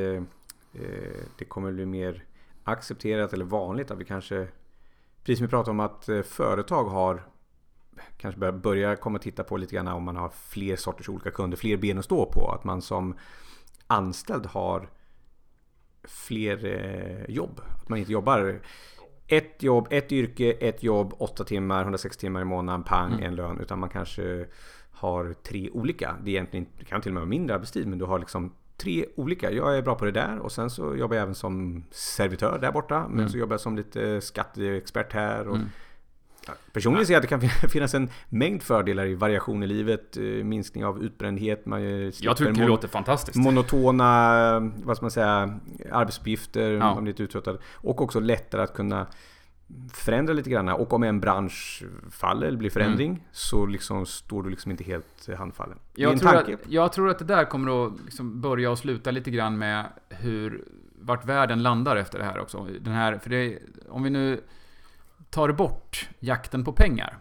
[0.74, 2.24] eh, det kommer bli mer
[2.64, 4.48] accepterat eller vanligt att vi kanske
[5.24, 7.24] Precis som vi pratade om att eh, företag har
[8.18, 11.32] kanske börja, börja komma och titta på lite grann om man har fler sorters olika
[11.32, 12.52] kunder, fler ben att stå på.
[12.52, 13.18] Att man som
[13.88, 14.90] anställd har
[16.04, 17.62] fler eh, jobb.
[17.82, 18.60] Att man inte jobbar
[19.28, 23.24] ett jobb, ett yrke, ett jobb, åtta timmar, 160 timmar i månaden, pang, mm.
[23.24, 23.60] en lön.
[23.60, 24.46] Utan man kanske
[24.92, 26.16] har tre olika.
[26.24, 28.54] Det, är egentligen, det kan till och med vara mindre arbetstid men du har liksom
[28.78, 29.52] tre olika.
[29.52, 32.72] Jag är bra på det där och sen så jobbar jag även som servitör där
[32.72, 33.06] borta.
[33.08, 33.30] Men mm.
[33.30, 35.48] så jobbar jag som lite skatteexpert här.
[35.48, 35.68] Och, mm.
[36.72, 40.24] Personligen ser jag att det kan finnas en mängd fördelar i variation i livet, eh,
[40.24, 41.84] minskning av utbrändhet, man
[42.20, 43.38] Jag tycker det låter fantastiskt.
[43.38, 45.60] Monotona, vad ska man säga,
[45.92, 46.94] arbetsuppgifter, ja.
[46.94, 47.58] man blir lite uttröttad.
[47.72, 49.08] Och också lättare att kunna
[49.94, 50.70] förändra lite grann.
[50.70, 53.24] Och om en bransch faller eller blir förändring mm.
[53.32, 55.78] så liksom står du liksom inte helt handfallen.
[55.96, 59.32] Jag tror, att, jag tror att det där kommer att liksom börja och sluta lite
[59.32, 60.66] grann med hur
[61.00, 62.68] vart världen landar efter det här också.
[62.82, 64.42] Den här, för det, om vi nu
[65.34, 67.18] tar bort jakten på pengar.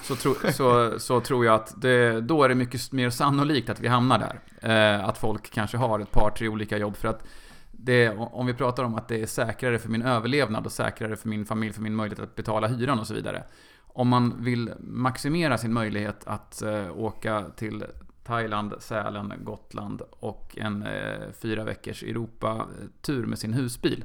[0.00, 3.80] Så, tro, så, så tror jag att det, då är det mycket mer sannolikt att
[3.80, 4.40] vi hamnar där.
[4.70, 6.96] Eh, att folk kanske har ett par, tre olika jobb.
[6.96, 7.24] För att
[7.70, 11.28] det, om vi pratar om att det är säkrare för min överlevnad och säkrare för
[11.28, 13.44] min familj, för min möjlighet att betala hyran och så vidare.
[13.78, 17.84] Om man vill maximera sin möjlighet att eh, åka till
[18.24, 24.04] Thailand, Sälen, Gotland och en eh, fyra veckors Europa-tur eh, med sin husbil.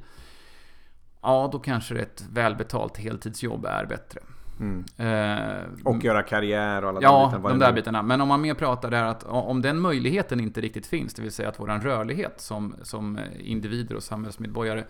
[1.24, 4.20] Ja, då kanske ett välbetalt heltidsjobb är bättre.
[4.60, 4.86] Mm.
[4.98, 7.50] Eh, och göra karriär och alla ja, de bitarna.
[7.50, 8.02] Ja, de där bitarna.
[8.02, 11.32] Men om man mer pratar där att om den möjligheten inte riktigt finns, det vill
[11.32, 14.84] säga att våran rörlighet som, som individer och samhällsmedborgare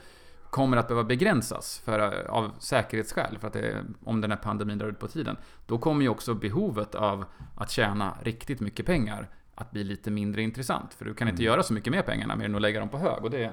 [0.50, 4.88] kommer att behöva begränsas för, av säkerhetsskäl, för att det, om den här pandemin drar
[4.88, 5.38] ut på tiden.
[5.65, 10.41] Då kommer ju också behovet av att tjäna riktigt mycket pengar att bli lite mindre
[10.41, 10.93] intressant.
[10.93, 11.54] För du kan inte mm.
[11.54, 13.24] göra så mycket med pengarna mer än att lägga dem på hög.
[13.24, 13.52] Och det,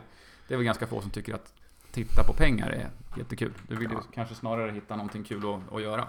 [0.49, 1.55] det är väl ganska få som tycker att
[1.92, 3.53] titta på pengar är jättekul.
[3.68, 4.03] Du vill ju ja.
[4.14, 6.07] kanske snarare hitta någonting kul att, att göra.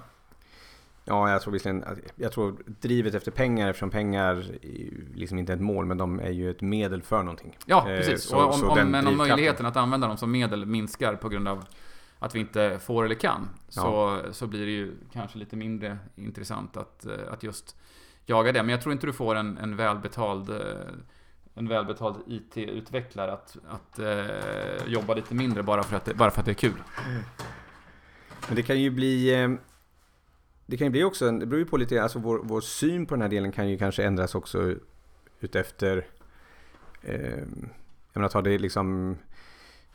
[1.06, 5.62] Ja, jag tror visserligen, jag tror drivet efter pengar, eftersom pengar är liksom inte ett
[5.62, 7.58] mål, men de är ju ett medel för någonting.
[7.66, 8.24] Ja, eh, precis.
[8.24, 11.48] Så, och om, om, men om möjligheten att använda dem som medel minskar på grund
[11.48, 11.66] av
[12.20, 14.34] att vi inte får eller kan, så, ja.
[14.34, 17.76] så blir det ju kanske lite mindre intressant att, eh, att just
[18.26, 18.64] jaga det.
[18.64, 20.58] Men jag tror inte du får en, en välbetald eh,
[21.56, 26.40] en välbetald IT-utvecklare att, att eh, jobba lite mindre bara för, att det, bara för
[26.40, 26.84] att det är kul.
[28.48, 29.42] Men det kan ju bli...
[29.44, 29.50] Eh,
[30.66, 33.16] det kan ju bli också, det beror ju på lite, alltså vår, vår syn på
[33.16, 34.76] den här delen kan ju kanske ändras också
[35.40, 36.06] utefter...
[37.02, 37.40] Eh,
[38.14, 39.18] jag menar, ta det liksom...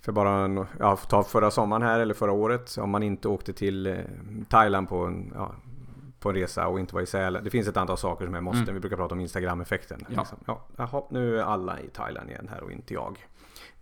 [0.00, 2.78] För bara, ja, ta förra sommaren här eller förra året.
[2.78, 3.96] Om man inte åkte till eh,
[4.48, 5.54] Thailand på en, ja,
[6.26, 7.44] på en resa och inte vara i Sälen.
[7.44, 8.62] Det finns ett antal saker som är måste.
[8.62, 8.74] Mm.
[8.74, 10.06] Vi brukar prata om Instagram-effekten.
[10.08, 10.20] Ja.
[10.20, 10.38] Liksom.
[10.46, 13.26] Ja, jaha, nu är alla i Thailand igen här och inte jag.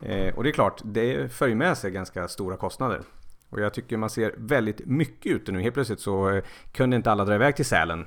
[0.00, 3.00] Eh, och det är klart, det för ju med sig ganska stora kostnader.
[3.50, 5.60] Och jag tycker man ser väldigt mycket ute nu.
[5.60, 8.06] Helt plötsligt så eh, kunde inte alla dra iväg till Sälen.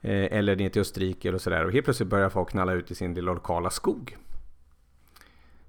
[0.00, 1.64] Eh, eller ner till Österrike eller sådär.
[1.64, 4.16] Och helt plötsligt börjar folk knalla ut i sin lilla lokala skog.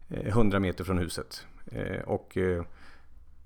[0.10, 1.46] 100 eh, meter från huset.
[1.72, 2.64] Eh, och eh,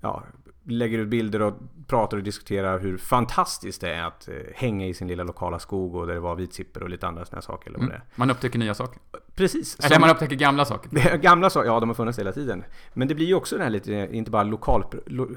[0.06, 0.22] ja,
[0.64, 1.54] lägger ut bilder och
[1.86, 5.94] pratar och diskuterar hur fantastiskt det är att eh, hänga i sin lilla lokala skog
[5.94, 7.68] och där det var vitsipper och lite andra sådana saker.
[7.70, 8.00] Eller vad mm.
[8.14, 9.00] Man upptäcker nya saker.
[9.34, 9.78] Precis.
[9.78, 11.16] Eller som, man upptäcker gamla saker.
[11.22, 12.64] gamla saker, ja de har funnits hela tiden.
[12.94, 15.28] Men det blir ju också den här lite, inte bara lokal, lo,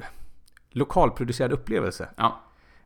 [0.69, 2.09] lokalproducerad upplevelse.
[2.15, 2.41] Ja.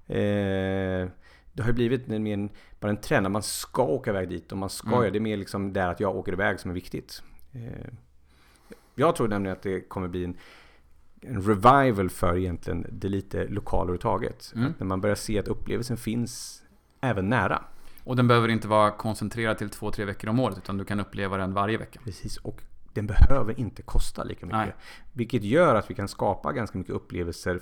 [0.08, 1.08] Eh,
[1.54, 4.52] det har ju blivit mer en, bara en trend att man ska åka iväg dit
[4.52, 5.12] och man ska mm.
[5.12, 5.17] det.
[5.17, 7.24] är mer liksom där att jag åker iväg som är viktigt.
[7.52, 7.93] Eh,
[8.96, 10.38] jag tror nämligen att det kommer bli en
[11.25, 14.53] en revival för egentligen det lite lokala överhuvudtaget.
[14.55, 14.73] Mm.
[14.77, 16.63] När man börjar se att upplevelsen finns
[17.01, 17.63] även nära.
[18.03, 20.99] Och den behöver inte vara koncentrerad till två, tre veckor om året utan du kan
[20.99, 21.99] uppleva den varje vecka.
[22.03, 22.62] Precis, och
[22.93, 24.57] den behöver inte kosta lika mycket.
[24.57, 24.75] Nej.
[25.13, 27.59] Vilket gör att vi kan skapa ganska mycket upplevelser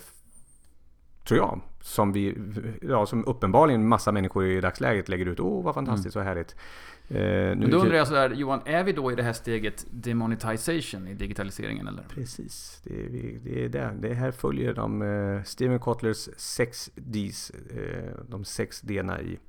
[1.24, 1.62] Tror jag.
[1.82, 2.38] Som, vi,
[2.82, 5.40] ja, som uppenbarligen massa människor i dagsläget lägger ut.
[5.40, 6.24] Åh, vad fantastiskt, mm.
[6.24, 6.56] så härligt.
[7.08, 11.08] Eh, Men då undrar jag sådär, Johan, är vi då i det här steget demonetization
[11.08, 12.04] i digitaliseringen eller?
[12.10, 13.94] Precis, det är, det är det.
[14.00, 19.40] Det här följer de uh, Steven Kotlers 6 Ds, uh, de 6 d i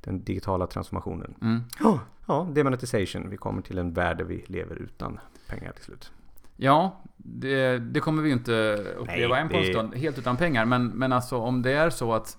[0.00, 1.34] den digitala transformationen.
[1.42, 1.62] Mm.
[1.80, 3.30] Oh, ja, demonetization.
[3.30, 6.12] Vi kommer till en värld där vi lever utan pengar till slut.
[6.60, 8.52] Ja, det, det kommer vi ju inte
[8.98, 10.64] uppleva Nej, en på en stund, helt utan pengar.
[10.64, 12.36] Men, men alltså om det är så att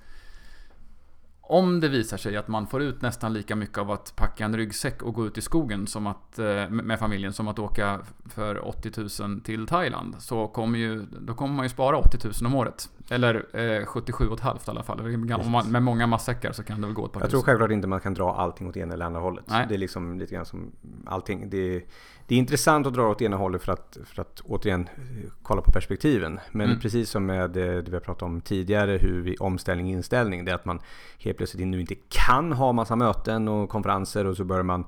[1.50, 4.58] om det visar sig att man får ut nästan lika mycket av att packa en
[4.58, 8.68] ryggsäck och gå ut i skogen som att, eh, med familjen som att åka för
[8.68, 10.16] 80 000 till Thailand.
[10.20, 12.90] Så kommer ju, då kommer man ju spara 80 000 om året.
[13.10, 15.00] Eller eh, 77,5 i alla fall.
[15.46, 17.72] Om man, med många matsäckar så kan det väl gå ett par Jag tror självklart
[17.72, 19.46] inte man kan dra allting åt ena eller andra hållet.
[19.48, 19.66] Nej.
[19.70, 20.72] Det är liksom lite grann som
[21.06, 21.50] allting.
[21.50, 21.84] Det,
[22.30, 25.62] det är intressant att dra åt ena hållet för att, för att återigen eh, kolla
[25.62, 26.40] på perspektiven.
[26.52, 26.80] Men mm.
[26.80, 30.46] precis som med eh, det vi har pratat om tidigare, hur vi omställning inställning.
[30.46, 30.80] Det är att man
[31.20, 34.86] helt plötsligt nu inte kan ha massa möten och konferenser och så börjar man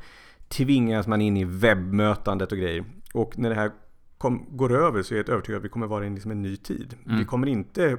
[0.47, 2.85] tvingas man in i webbmötandet och grejer.
[3.13, 3.71] Och när det här
[4.17, 6.57] kom, går över så är jag övertygad att vi kommer vara i liksom en ny
[6.57, 6.95] tid.
[7.05, 7.17] Mm.
[7.17, 7.97] Vi kommer inte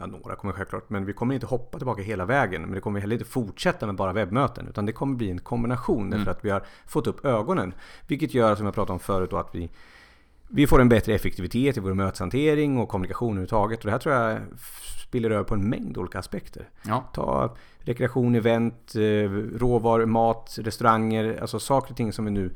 [0.00, 2.62] Ja, några kommer självklart, men vi kommer inte hoppa tillbaka hela vägen.
[2.62, 4.68] Men det kommer heller inte fortsätta med bara webbmöten.
[4.68, 6.10] Utan det kommer bli en kombination mm.
[6.10, 7.74] därför att vi har fått upp ögonen.
[8.06, 9.70] Vilket gör, som jag pratade om förut, då, att vi
[10.48, 13.78] vi får en bättre effektivitet i vår möteshantering och kommunikation överhuvudtaget.
[13.78, 14.40] Och det här tror jag
[15.06, 16.68] spiller över på en mängd olika aspekter.
[16.82, 17.04] Ja.
[17.12, 21.38] Ta rekreation, event, eh, råvaror, mat, restauranger.
[21.40, 22.50] Alltså saker och ting som vi nu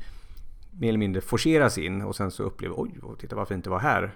[0.71, 3.79] mer eller mindre forceras in och sen så upplever oj, titta vad fint det var
[3.79, 4.15] här.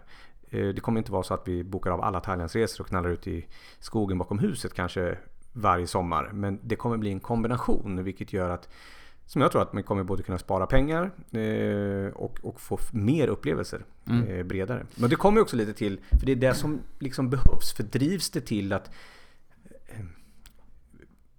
[0.55, 3.27] Eh, det kommer inte vara så att vi bokar av alla Thailandsresor och knallar ut
[3.27, 3.45] i
[3.79, 5.17] skogen bakom huset kanske
[5.53, 6.29] varje sommar.
[6.33, 8.69] Men det kommer bli en kombination vilket gör att
[9.27, 13.27] som jag tror att man kommer både kunna spara pengar eh, och, och få mer
[13.27, 14.27] upplevelser Mm.
[14.27, 14.85] eh, bredare.
[14.95, 17.73] Men det kommer också lite till, för det är det som liksom behövs.
[17.73, 18.91] För drivs det till att
[19.85, 20.05] eh,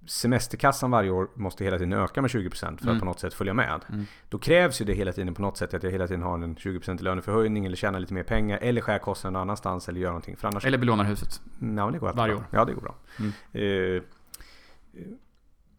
[0.06, 2.98] semesterkassan varje år måste hela tiden öka med 20% för att Mm.
[2.98, 3.80] på något sätt följa med.
[3.88, 4.04] Mm.
[4.28, 6.56] Då krävs ju det hela tiden på något sätt att jag hela tiden har en
[6.56, 10.36] 20% löneförhöjning eller tjänar lite mer pengar eller skär kostnaden någon annanstans eller gör någonting.
[10.36, 10.64] För annars...
[10.64, 11.40] Eller belånar huset.
[11.60, 12.44] Ja, men det går Varje år.
[12.50, 12.94] Ja, det går bra.
[13.18, 13.32] Mm.
[13.96, 14.02] Eh,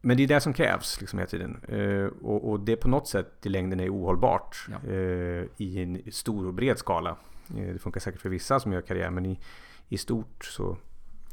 [0.02, 1.58] men det är det som krävs liksom hela tiden.
[1.68, 4.90] Eh, och, och det på något sätt i längden är ohållbart Ja.
[4.92, 7.16] eh, i en stor och bred skala.
[7.48, 9.40] Det funkar säkert för vissa som gör karriär men i,
[9.90, 10.78] i stort så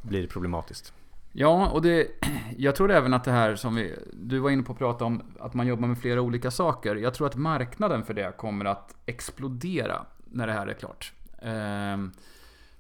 [0.03, 0.93] blir det problematiskt.
[1.37, 2.09] Ja, och det,
[2.57, 5.23] jag tror även att det här som vi, du var inne på att prata om,
[5.41, 6.97] att man jobbar med flera olika saker.
[6.97, 11.13] Jag tror att marknaden för det kommer att explodera när det här är klart.
[11.43, 12.13] Ehm,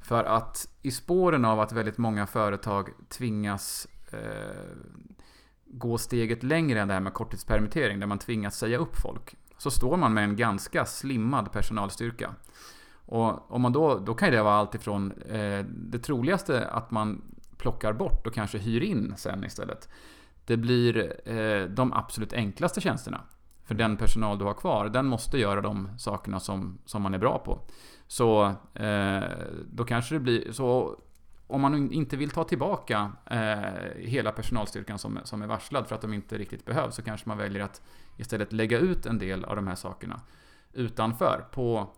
[0.00, 4.18] för att i spåren av att väldigt många företag tvingas eh,
[5.66, 9.70] gå steget längre än det här med korttidspermittering, där man tvingas säga upp folk, så
[9.70, 12.34] står man med en ganska slimmad personalstyrka.
[13.06, 17.33] Och om man då, då kan det vara allt ifrån eh, det troligaste att man
[17.58, 19.88] plockar bort och kanske hyr in sen istället.
[20.44, 23.20] Det blir eh, de absolut enklaste tjänsterna.
[23.64, 27.18] För den personal du har kvar, den måste göra de sakerna som, som man är
[27.18, 27.60] bra på.
[28.06, 29.22] Så eh,
[29.72, 30.98] då kanske det blir så
[31.46, 36.00] om man inte vill ta tillbaka eh, hela personalstyrkan som, som är varslad för att
[36.00, 37.82] de inte riktigt behövs så kanske man väljer att
[38.16, 40.20] istället lägga ut en del av de här sakerna
[40.72, 41.44] utanför.
[41.52, 41.90] På,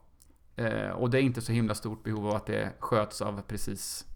[0.57, 4.07] eh, och det är inte så himla stort behov av att det sköts av precis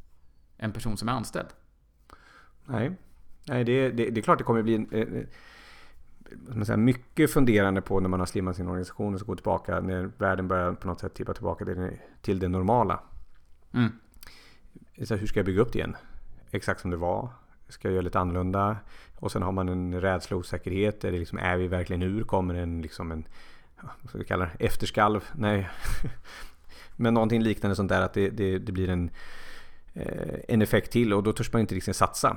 [0.62, 1.48] en person som är anställd.
[2.64, 2.92] Nej,
[3.48, 5.24] Nej det, det, det är klart det kommer bli en, eh, eh,
[6.56, 9.80] man säga, mycket funderande på när man har slimmat sin organisation och så går tillbaka
[9.80, 13.00] när världen börjar på något sätt tippa tillbaka till, det- till det normala.
[13.74, 13.92] Mm.
[15.04, 15.96] Så hur ska jag bygga upp det igen?
[16.50, 17.28] Exakt som det var?
[17.68, 18.76] Ska jag göra lite annorlunda?
[19.18, 21.04] Och sen har man en rädsla och osäkerhet.
[21.04, 22.22] Är, det liksom, är vi verkligen ur?
[22.24, 23.24] Kommer en, liksom en
[24.00, 24.64] vad ska vi kalla det?
[24.66, 25.24] Efterskalv?
[25.34, 25.68] Nej.
[26.96, 29.14] Men någonting liknande sånt där att det, det, det blir en, eh,
[30.48, 32.36] en effekt till och då törs man inte riktigt satsa.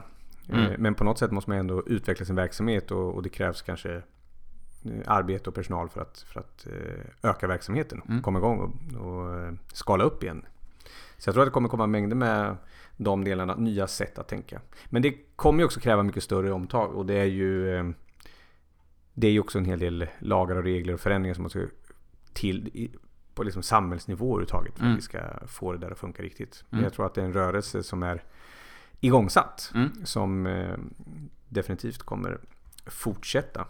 [0.49, 0.65] Mm.
[0.65, 3.61] Eh, Men på något sätt måste man ändå utveckla sin verksamhet och, och det krävs
[3.61, 4.01] kanske eh,
[5.05, 8.21] arbete och personal för att, för att eh, öka verksamheten, Mm.
[8.21, 10.45] komma igång och, och eh, skala upp igen.
[11.17, 12.55] Så jag tror att det kommer komma mängder med
[12.97, 14.61] de delarna, nya sätt att tänka.
[14.89, 17.85] Men det kommer ju också kräva mycket större omtag och det är ju eh,
[19.13, 21.67] Det är ju också en hel del lagar och regler och förändringar som måste
[22.33, 22.89] till
[23.35, 24.93] på liksom samhällsnivå överhuvudtaget för Mm.
[24.93, 26.63] att vi ska få det där att funka riktigt.
[26.69, 26.83] Men Mm.
[26.83, 28.23] jag tror att det är en rörelse som är
[28.99, 30.05] igångsatt Mm.
[30.05, 30.77] som eh,
[31.49, 32.39] definitivt kommer
[32.85, 33.67] fortsätta.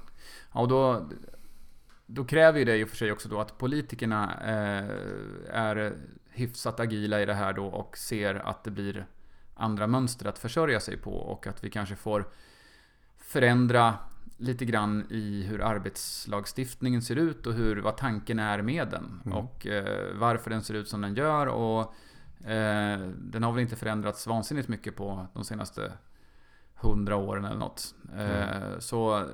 [0.54, 1.10] Ja, och då,
[2.06, 4.90] då kräver ju det i och för sig också då att politikerna eh,
[5.56, 5.94] är
[6.30, 9.06] hyfsat agila i det här då och ser att det blir
[9.56, 12.26] andra mönster att försörja sig på och att vi kanske får
[13.18, 13.94] förändra
[14.38, 19.22] lite grann i hur arbetslagstiftningen ser ut och hur, vad tanken är med den.
[19.26, 19.38] Mm.
[19.38, 21.80] Och eh, varför den ser ut som den gör och
[22.50, 25.92] eh, den har väl inte förändrats vansinnigt mycket på de senaste
[26.76, 27.96] hundra åren eller något.
[28.18, 29.26] Eh, så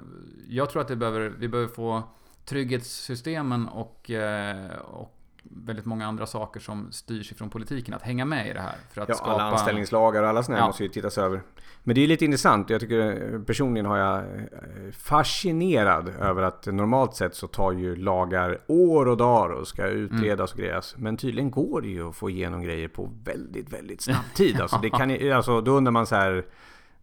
[0.48, 2.04] jag tror att det behöver, vi behöver få
[2.46, 5.19] trygghetssystemen och, eh, och
[5.50, 8.76] väldigt många andra saker som styrs ifrån politiken att hänga med i det här.
[8.94, 9.32] För att Ja, skapa...
[9.32, 10.68] alla anställningslagar och alla sådana Ja.
[10.68, 11.42] måste ju tittas över.
[11.84, 12.70] Men det är lite intressant.
[12.70, 17.96] Jag tycker eh, personligen har jag eh, fascinerad över att normalt sett så tar ju
[17.96, 20.96] lagar år och dagar och ska utredas och grejas.
[20.98, 24.62] Men tydligen går det ju att få igenom grejer på väldigt, väldigt snabb tid.
[24.62, 26.46] Alltså, det kan, ju- alltså, då undrar man så här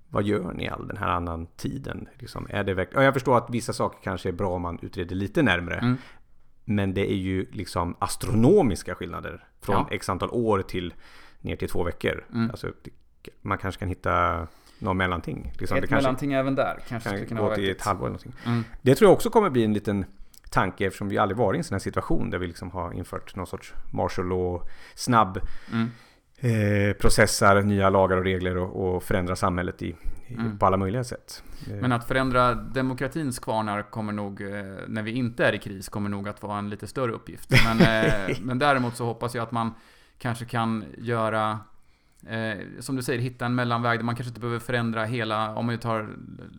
[0.09, 2.09] vad gör ni all den här annan tiden?
[2.18, 4.78] Liksom, är det verk- ja, jag förstår att vissa saker kanske är bra om man
[4.82, 5.74] utreder lite närmre.
[5.74, 5.96] Mm.
[6.68, 9.44] Men det är ju liksom astronomiska skillnader.
[9.61, 9.88] Från Ja.
[9.90, 10.94] x antal år till
[11.40, 12.25] ner till två veckor.
[12.33, 12.50] Mm.
[12.50, 12.73] Alltså,
[13.42, 14.46] man kanske kan hitta
[14.79, 15.52] någon mellanting.
[15.58, 18.21] Liksom, Ett mellanting även där kanske skulle kan kunna gå vara till ett halvår eller.
[18.46, 18.64] Mm.
[18.83, 20.04] Det tror jag också kommer bli en liten
[20.50, 23.37] tanke eftersom vi aldrig varit i en sån här situation där vi liksom har infört
[23.37, 24.62] någon sorts martial law,
[24.94, 25.40] snabb
[25.73, 25.90] Mm.
[26.38, 29.96] Eh, processar nya lagar och regler och, och förändrar samhället i,
[30.28, 30.58] Mm.
[30.58, 31.42] på alla möjliga sätt.
[31.70, 34.48] Eh, Men att förändra demokratins kvarnar kommer nog, eh,
[34.88, 37.50] när vi inte är i kris, kommer nog att vara en lite större uppgift.
[37.64, 37.78] Men,
[38.40, 39.74] men däremot så hoppas jag att man
[40.18, 41.58] kanske kan göra
[42.26, 45.66] eh, som du säger, hitta en mellanväg där man kanske inte behöver förändra hela, om
[45.66, 46.16] man tar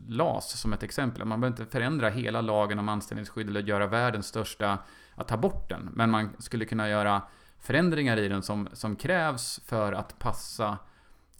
[0.08, 4.26] LAS som ett exempel, man behöver inte förändra hela lagen om anställningsskydd eller göra världens
[4.28, 4.78] största,
[5.16, 5.90] att ta bort den.
[5.94, 7.22] Men man skulle kunna göra
[7.60, 10.78] förändringar i den som, som krävs för att passa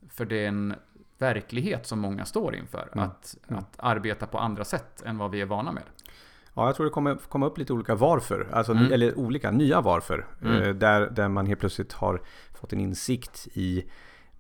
[0.10, 0.76] för den
[1.18, 2.90] verklighet som många står inför.
[2.94, 3.06] Mm.
[3.06, 3.60] Att, mm.
[3.60, 5.84] att arbeta på andra sätt än vad vi är vana med.
[6.54, 8.48] Ja, jag tror det kommer komma upp lite olika varför.
[8.52, 8.94] Alltså, mm.
[8.94, 10.26] Eller olika nya varför.
[10.42, 10.62] Mm.
[10.62, 12.22] Eh, där, där man helt plötsligt har
[12.54, 13.86] fått en insikt i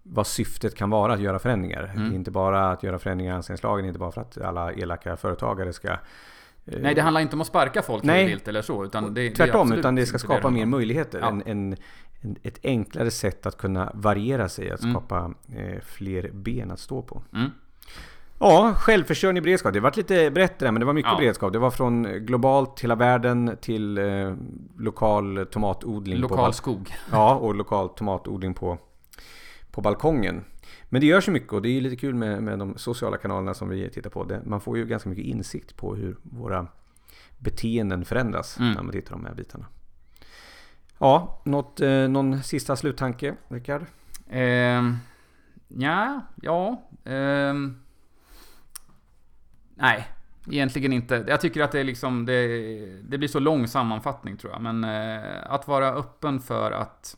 [0.04, 1.92] vad syftet kan vara att göra förändringar.
[1.96, 2.14] Mm.
[2.14, 5.98] Inte bara att göra förändringar i anställningslagen, inte bara för att alla elaka företagare ska
[6.68, 8.86] Nej, det handlar inte om att sparka folk Nej, vilt eller så.
[8.86, 11.20] Utan det, tvärtom, det utan det ska skapa det mer möjligheter.
[11.20, 11.28] Ja.
[11.28, 11.76] En, en,
[12.22, 14.94] en, ett enklare sätt att kunna variera sig, att mm.
[14.94, 17.24] skapa eh, fler ben att stå på.
[17.34, 17.50] Mm.
[18.40, 19.74] Ja, självförsörjning beredskap.
[19.74, 21.18] Det var lite brett där, men det var mycket ja.
[21.18, 21.54] beredskap.
[21.54, 24.34] Det var från globalt, hela världen, till eh,
[24.78, 26.18] lokal tomatodling.
[26.18, 26.96] Lokal på skog.
[27.12, 28.78] Ja, och lokal tomatodling på,
[29.72, 30.44] på balkongen.
[30.90, 33.54] Men det görs ju mycket och det är lite kul med, med de sociala kanalerna
[33.54, 34.24] som vi tittar på.
[34.24, 36.68] Det, man får ju ganska mycket insikt på hur våra
[37.38, 38.72] beteenden förändras mm.
[38.72, 39.66] när man tittar på de här bitarna.
[41.00, 43.86] Ja, något, eh, någon sista sluttanke, Rickard?
[44.30, 44.94] Eh,
[45.68, 46.82] ja, ja.
[47.04, 47.54] Eh,
[49.80, 50.08] Nej,
[50.52, 51.26] egentligen inte.
[51.28, 52.48] Jag tycker att det är liksom, det,
[53.02, 54.62] det blir så lång sammanfattning tror jag.
[54.62, 57.18] Men eh, att vara öppen för att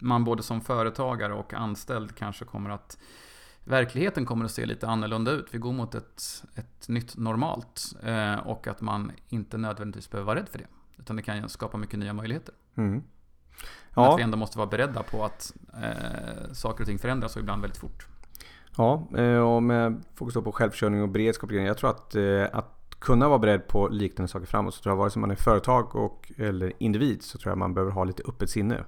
[0.00, 2.98] man både som företagare och anställd kanske kommer att
[3.64, 5.46] Verkligheten kommer att se lite annorlunda ut.
[5.50, 7.92] Vi går mot ett, ett nytt normalt.
[8.02, 10.66] Eh, och att man inte nödvändigtvis behöver vara rädd för det.
[10.98, 12.54] Utan det kan skapa mycket nya möjligheter.
[12.74, 13.02] Mm.
[13.94, 14.12] Ja.
[14.12, 17.62] Att vi ändå måste vara beredda på att eh, saker och ting förändras och ibland
[17.62, 18.06] väldigt fort.
[18.76, 21.52] Ja, eh, och med fokus på självförsörjning och beredskap.
[21.52, 24.96] Jag tror att, eh, att kunna vara beredd på liknande saker framåt så tror jag
[24.96, 28.22] vare sig man är företag och, eller individ så tror jag man behöver ha lite
[28.28, 28.84] öppet sinne.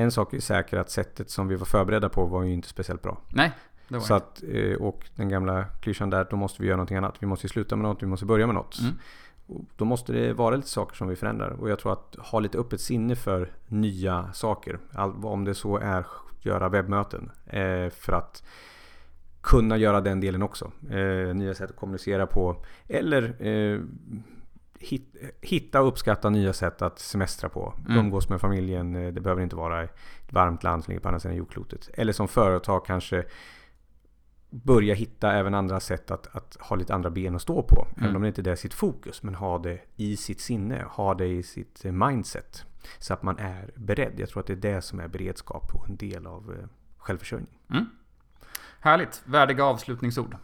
[0.00, 3.02] En sak är säker att sättet som vi var förberedda på var ju inte speciellt
[3.02, 3.20] bra.
[3.28, 3.52] Nej,
[3.88, 6.96] det var så att, eh, Och den gamla klyschan där, då måste vi göra någonting
[6.96, 7.16] annat.
[7.18, 8.78] Vi måste sluta med något, vi måste börja med något.
[8.80, 8.94] Mm.
[9.76, 11.50] Då måste det vara lite saker som vi förändrar.
[11.50, 14.78] Och jag tror att ha lite öppet sinne för nya saker.
[15.22, 16.06] om det så är
[16.42, 17.30] göra webbmöten.
[17.90, 18.42] För att
[19.40, 20.70] kunna göra den delen också.
[20.90, 22.64] Eh, nya sätt att kommunicera på.
[22.88, 23.80] Eller eh,
[24.80, 27.74] hit, hitta och uppskatta nya sätt att semestra på.
[27.86, 27.98] Mm.
[27.98, 28.96] Umgås med familjen.
[28.96, 31.90] Eh, det behöver inte vara ett varmt land som ligger på andra sidan jordklotet.
[31.94, 33.24] Eller som företag kanske
[34.50, 37.86] börja hitta även andra sätt att, att ha lite andra ben att stå på.
[37.90, 38.04] Mm.
[38.04, 39.22] Även om det inte är sitt fokus.
[39.22, 40.84] Men ha det i sitt sinne.
[40.90, 42.64] Ha det i sitt eh, mindset.
[42.98, 44.12] Så att man är beredd.
[44.16, 46.66] Jag tror att det är det som är beredskap och en del av eh,
[46.98, 47.58] självförsörjning.
[47.70, 47.86] Mm.
[48.80, 49.22] Härligt.
[49.24, 50.36] Värdiga avslutningsord.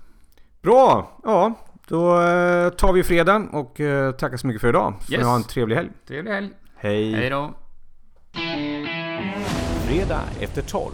[0.62, 1.18] Bra!
[1.22, 1.55] Ja,
[1.89, 4.95] då eh, tar vi fredag och eh, tackar så mycket för idag.
[5.01, 5.24] Så yes.
[5.24, 5.91] ha en trevlig helg.
[6.09, 6.51] Trevlig helg.
[6.76, 7.12] Hej.
[7.12, 7.55] Hej då.
[9.87, 10.93] Fredag efter 12.